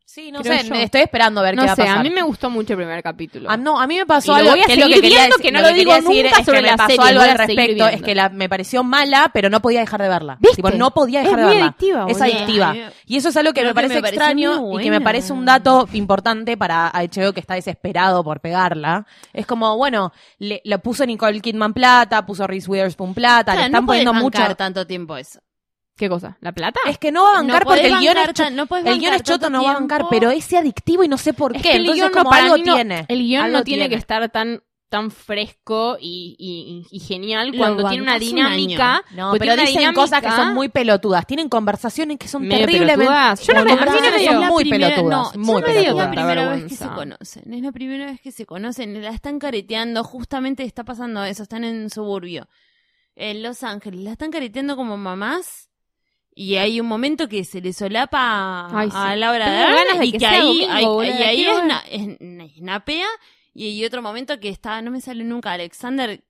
[0.04, 0.74] Sí, no Creo sé, yo.
[0.74, 1.98] estoy esperando a ver No qué va sé, a pasar.
[2.00, 3.48] a mí me gustó mucho el primer capítulo.
[3.50, 5.36] Ah, no, a mí me pasó algo voy a que lo seguir que quería viendo,
[5.38, 7.22] decir- que no lo digo decir nunca es sobre que me la pasó serie, algo
[7.22, 10.36] al respecto, es que la, me pareció mala, pero no podía dejar de verla.
[10.38, 10.56] ¿Viste?
[10.56, 11.64] Tipo, no podía dejar Es de verla.
[11.64, 12.70] adictiva, es adictiva.
[12.72, 15.00] Ay, Y eso es algo que Creo me que parece me extraño y que me
[15.00, 19.06] parece un dato importante para HBO que está desesperado por pegarla.
[19.32, 23.80] Es como, bueno, le, le puso Nicole Kidman plata, puso Reese Witherspoon plata, le están
[23.80, 24.54] no poniendo mucho.
[24.56, 25.40] tanto tiempo eso.
[25.96, 26.36] ¿Qué cosa?
[26.40, 26.80] ¿La plata?
[26.88, 29.14] Es que no va a bancar No porque el guion es, tan- no el guion
[29.14, 31.68] es choto, no va a bancar, pero es adictivo y no sé por Es qué.
[31.70, 33.04] que el Entonces, guion no, como algo tiene.
[33.08, 33.94] el guion Algo no tiene, tiene.
[33.94, 39.02] que estar tan tan fresco y, y- y genial cuando tiene una un dinámica.
[39.12, 41.26] No, pero dicen cosas que son muy pelotudas.
[41.26, 42.96] Tienen conversaciones que son terriblemente.
[42.98, 43.40] pelotudas.
[43.46, 44.32] Yo no me- a mí no me conversaciones dio.
[44.40, 45.34] son muy primera- pelotudas.
[45.36, 45.96] no, muy yo pelotudas.
[45.96, 47.54] la primera vez que se conocen.
[47.54, 49.02] Es la primera vez que se conocen.
[49.02, 50.04] La están careteando.
[50.04, 51.42] Justamente está pasando eso.
[51.42, 52.48] Están en suburbio.
[53.16, 54.00] En Los Ángeles.
[54.00, 55.70] La están careteando como mamás.
[56.34, 58.96] Y hay un momento que se le solapa Ay, sí.
[58.98, 61.04] a Laura Tengo Dern ganas de y que ahí, domingo, hay- boludo.
[61.04, 61.64] y ahí Quiero ver.
[61.64, 63.06] esna- es- snapea.
[63.54, 66.22] Y hay otro momento que está, no me sale nunca, Alexander.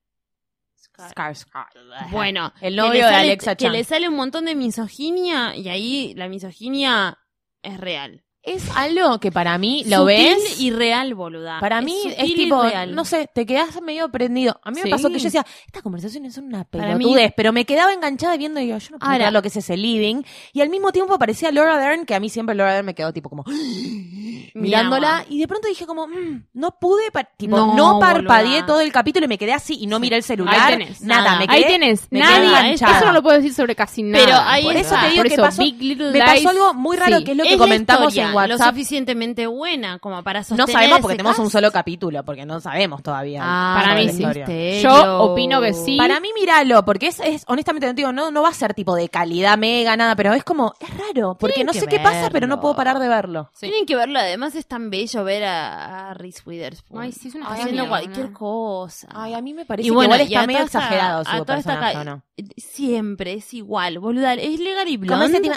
[0.99, 2.11] Skarsgård.
[2.11, 5.69] Bueno, El que novio de sale- Alexa Que le sale un montón de misoginia y
[5.69, 7.19] ahí la misoginia
[7.63, 8.23] es real.
[8.45, 10.61] Es algo que para mí lo Sutil ves.
[10.61, 11.61] y real, boluda.
[11.61, 12.93] Para Es mí es sutil y tipo, real.
[12.93, 14.61] no sé, te quedas medio prendido.
[14.65, 14.91] A mí me Sí.
[14.91, 18.37] pasó que yo decía, estas conversaciones son una Para mí- pelotudez, pero me quedaba enganchada
[18.37, 20.23] viendo y digo, yo no puedo Ahora- creer lo que es ese living.
[20.53, 23.13] Y al mismo tiempo aparecía Laura Dern, que a mí siempre Laura Dern me quedó
[23.13, 23.45] tipo como
[24.55, 25.25] mirándola.
[25.29, 28.67] Y de pronto dije como, "Mm, no pude, pa- tipo, No, no, parpadeé boluda.
[28.67, 30.55] todo el capítulo y me quedé así y no miré el celular.
[30.59, 31.01] Ahí tenés.
[31.03, 31.39] Nada, Nada.
[31.39, 31.57] me quedé.
[31.57, 32.07] Ahí tienes.
[32.11, 32.97] me quedé Nadie, enganchada.
[32.97, 34.25] eso no lo puedo decir sobre casi nada.
[34.25, 36.25] Pero ahí Por es- eso te digo Por que eso, pasó- Big Little me Lies,
[36.25, 37.25] pasó algo muy raro sí.
[37.25, 38.69] que es lo que Es la comentamos historia en Lo WhatsApp.
[38.71, 43.03] suficientemente buena como para No sostener sabemos porque tenemos un solo capítulo, porque no sabemos
[43.03, 43.41] todavía.
[43.45, 44.81] Ah, Para mí la sí.
[44.83, 45.97] Yo opino que sí.
[45.97, 48.75] Para mí, míralo, porque es, es honestamente, no, te digo, no, no va a ser
[48.75, 52.01] tipo de calidad mega, nada, pero es como, es raro, porque Tienen no sé qué
[52.01, 53.51] pasa, pero no puedo parar de verlo.
[53.59, 57.03] Tienen que verlo, además es tan bello ver a, a Reese Witherspoon.
[57.03, 58.39] Ay, sí, es una haciendo cualquier ¿no?
[58.39, 59.09] cosa.
[59.13, 61.93] Ay, a mí me parece y bueno, que igual está medio exagerado a su personaje,
[61.95, 62.23] ca- ¿o no?
[62.57, 64.35] Siempre es igual, boluda.
[64.35, 65.27] Es legal y Como blonde.
[65.27, 65.55] ese tipo,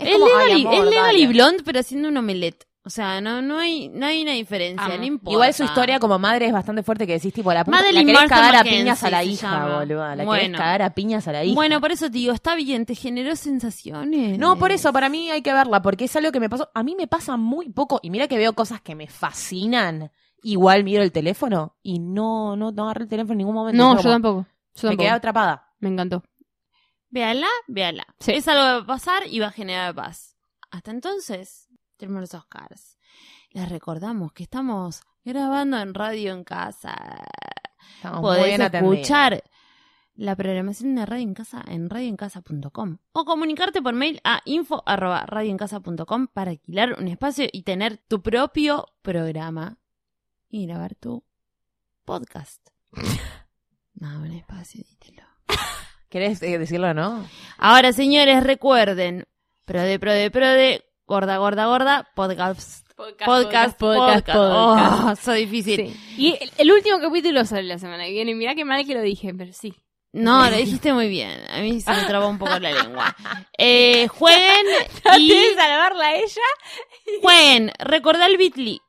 [0.00, 1.18] Es, como, legal, ay, y, amor, es legal dale.
[1.18, 2.66] y blonde, pero haciendo un omelette.
[2.86, 4.98] O sea, no, no, hay, no hay una diferencia, Amo.
[4.98, 5.32] no importa.
[5.32, 8.18] Igual su historia como madre es bastante fuerte que decís, tipo, la puta, Madeline la
[8.18, 10.08] querés cagar a piñas a la hija, boluda.
[10.10, 10.58] La querés Bueno.
[10.58, 11.54] cagar a piñas a la hija.
[11.54, 14.38] Bueno, por eso te digo, está bien, te generó sensaciones.
[14.38, 16.70] No, por eso, para mí hay que verla, porque es algo que me pasó.
[16.74, 20.10] A mí me pasa muy poco, y mira que veo cosas que me fascinan.
[20.42, 23.82] Igual miro el teléfono y no, no, no agarré el teléfono en ningún momento.
[23.82, 24.40] No, yo como- tampoco.
[24.42, 24.96] Yo Me tampoco.
[24.98, 25.68] quedé atrapada.
[25.80, 26.22] Me encantó.
[27.08, 28.04] Véala, véala.
[28.20, 28.32] Sí.
[28.32, 30.36] Es algo que va a pasar y va a generar paz.
[30.70, 31.63] Hasta entonces,
[31.96, 32.98] tenemos los Oscars.
[33.50, 37.24] Les recordamos que estamos grabando en radio en casa.
[37.96, 39.42] Estamos Podés escuchar
[40.16, 46.52] la programación de Radio en Casa en radioencasa.com o comunicarte por mail a info@radioencasa.com para
[46.52, 49.78] alquilar un espacio y tener tu propio programa
[50.48, 51.24] y grabar tu
[52.04, 52.68] podcast.
[53.96, 55.22] No, un espacio, dítelo.
[56.08, 57.24] ¿Querés eh, decirlo, no?
[57.58, 59.24] Ahora, señores, recuerden,
[59.64, 64.28] prode, prode, prode, gorda, gorda, gorda, podcast, podcast, podcast.
[64.34, 65.92] Oh, soy difícil.
[65.92, 66.14] Sí.
[66.16, 68.34] Y el, el último capítulo sale la semana que viene.
[68.34, 69.74] Mirá qué mal que lo dije, pero sí.
[70.12, 71.40] No, lo dijiste muy bien.
[71.50, 73.16] A mí se me trabó un poco la lengua.
[73.58, 74.66] Eh, jueguen
[75.18, 76.42] y ¿Quieres salvarla a ella?
[77.20, 77.72] jueguen.
[77.80, 78.80] Recordá el Bitly.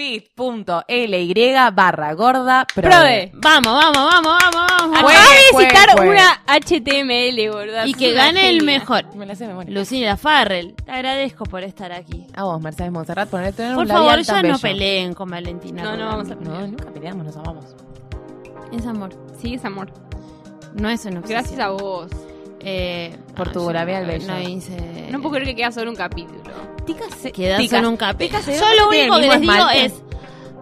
[0.00, 3.32] bit.ly barra gorda Prode.
[3.34, 5.00] Vamos, vamos, vamos, vamos, vamos.
[5.02, 6.10] Juegue, citar juegue.
[6.10, 7.86] una HTML, boludo.
[7.86, 9.14] Y que gane el mejor.
[9.14, 10.16] Me la sé memoria.
[10.16, 12.26] Farrell, te agradezco por estar aquí.
[12.34, 15.82] A vos, Mercedes Monserrat, ponerte en Por favor, ya no peleen con Valentina.
[15.82, 17.76] No, no vamos a No, nunca peleamos, nos amamos.
[18.72, 19.10] Es amor.
[19.40, 19.92] Sí, es amor.
[20.74, 21.20] No es una.
[21.20, 22.10] Gracias a vos.
[22.60, 24.26] Eh, Por no, tu yo labial no, bello.
[24.26, 25.08] No hice...
[25.10, 26.40] No puedo creer que queda solo un capítulo.
[26.84, 27.32] Tica se...
[27.32, 28.40] Queda solo un capítulo.
[28.46, 30.02] Yo lo único el que les digo es...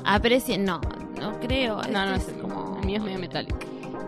[0.05, 0.65] Aprecien...
[0.65, 0.81] No,
[1.21, 1.77] no creo.
[1.77, 2.79] No, este no es es como...
[2.81, 3.59] El mío es medio metálico.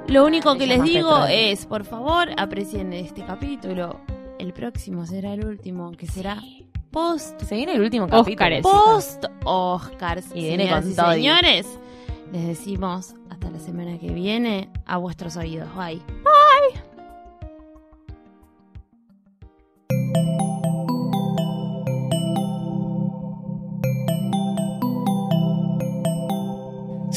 [0.07, 4.01] Lo único que les digo es, por favor, aprecien este capítulo.
[4.38, 6.43] El próximo será el último, que será
[6.91, 8.62] post Se viene el último capítulo.
[8.62, 10.26] Post Oscars.
[10.34, 11.12] Y viene con y todo.
[11.12, 11.66] señores,
[12.32, 15.68] les decimos hasta la semana que viene a vuestros oídos.
[15.76, 16.03] Bye.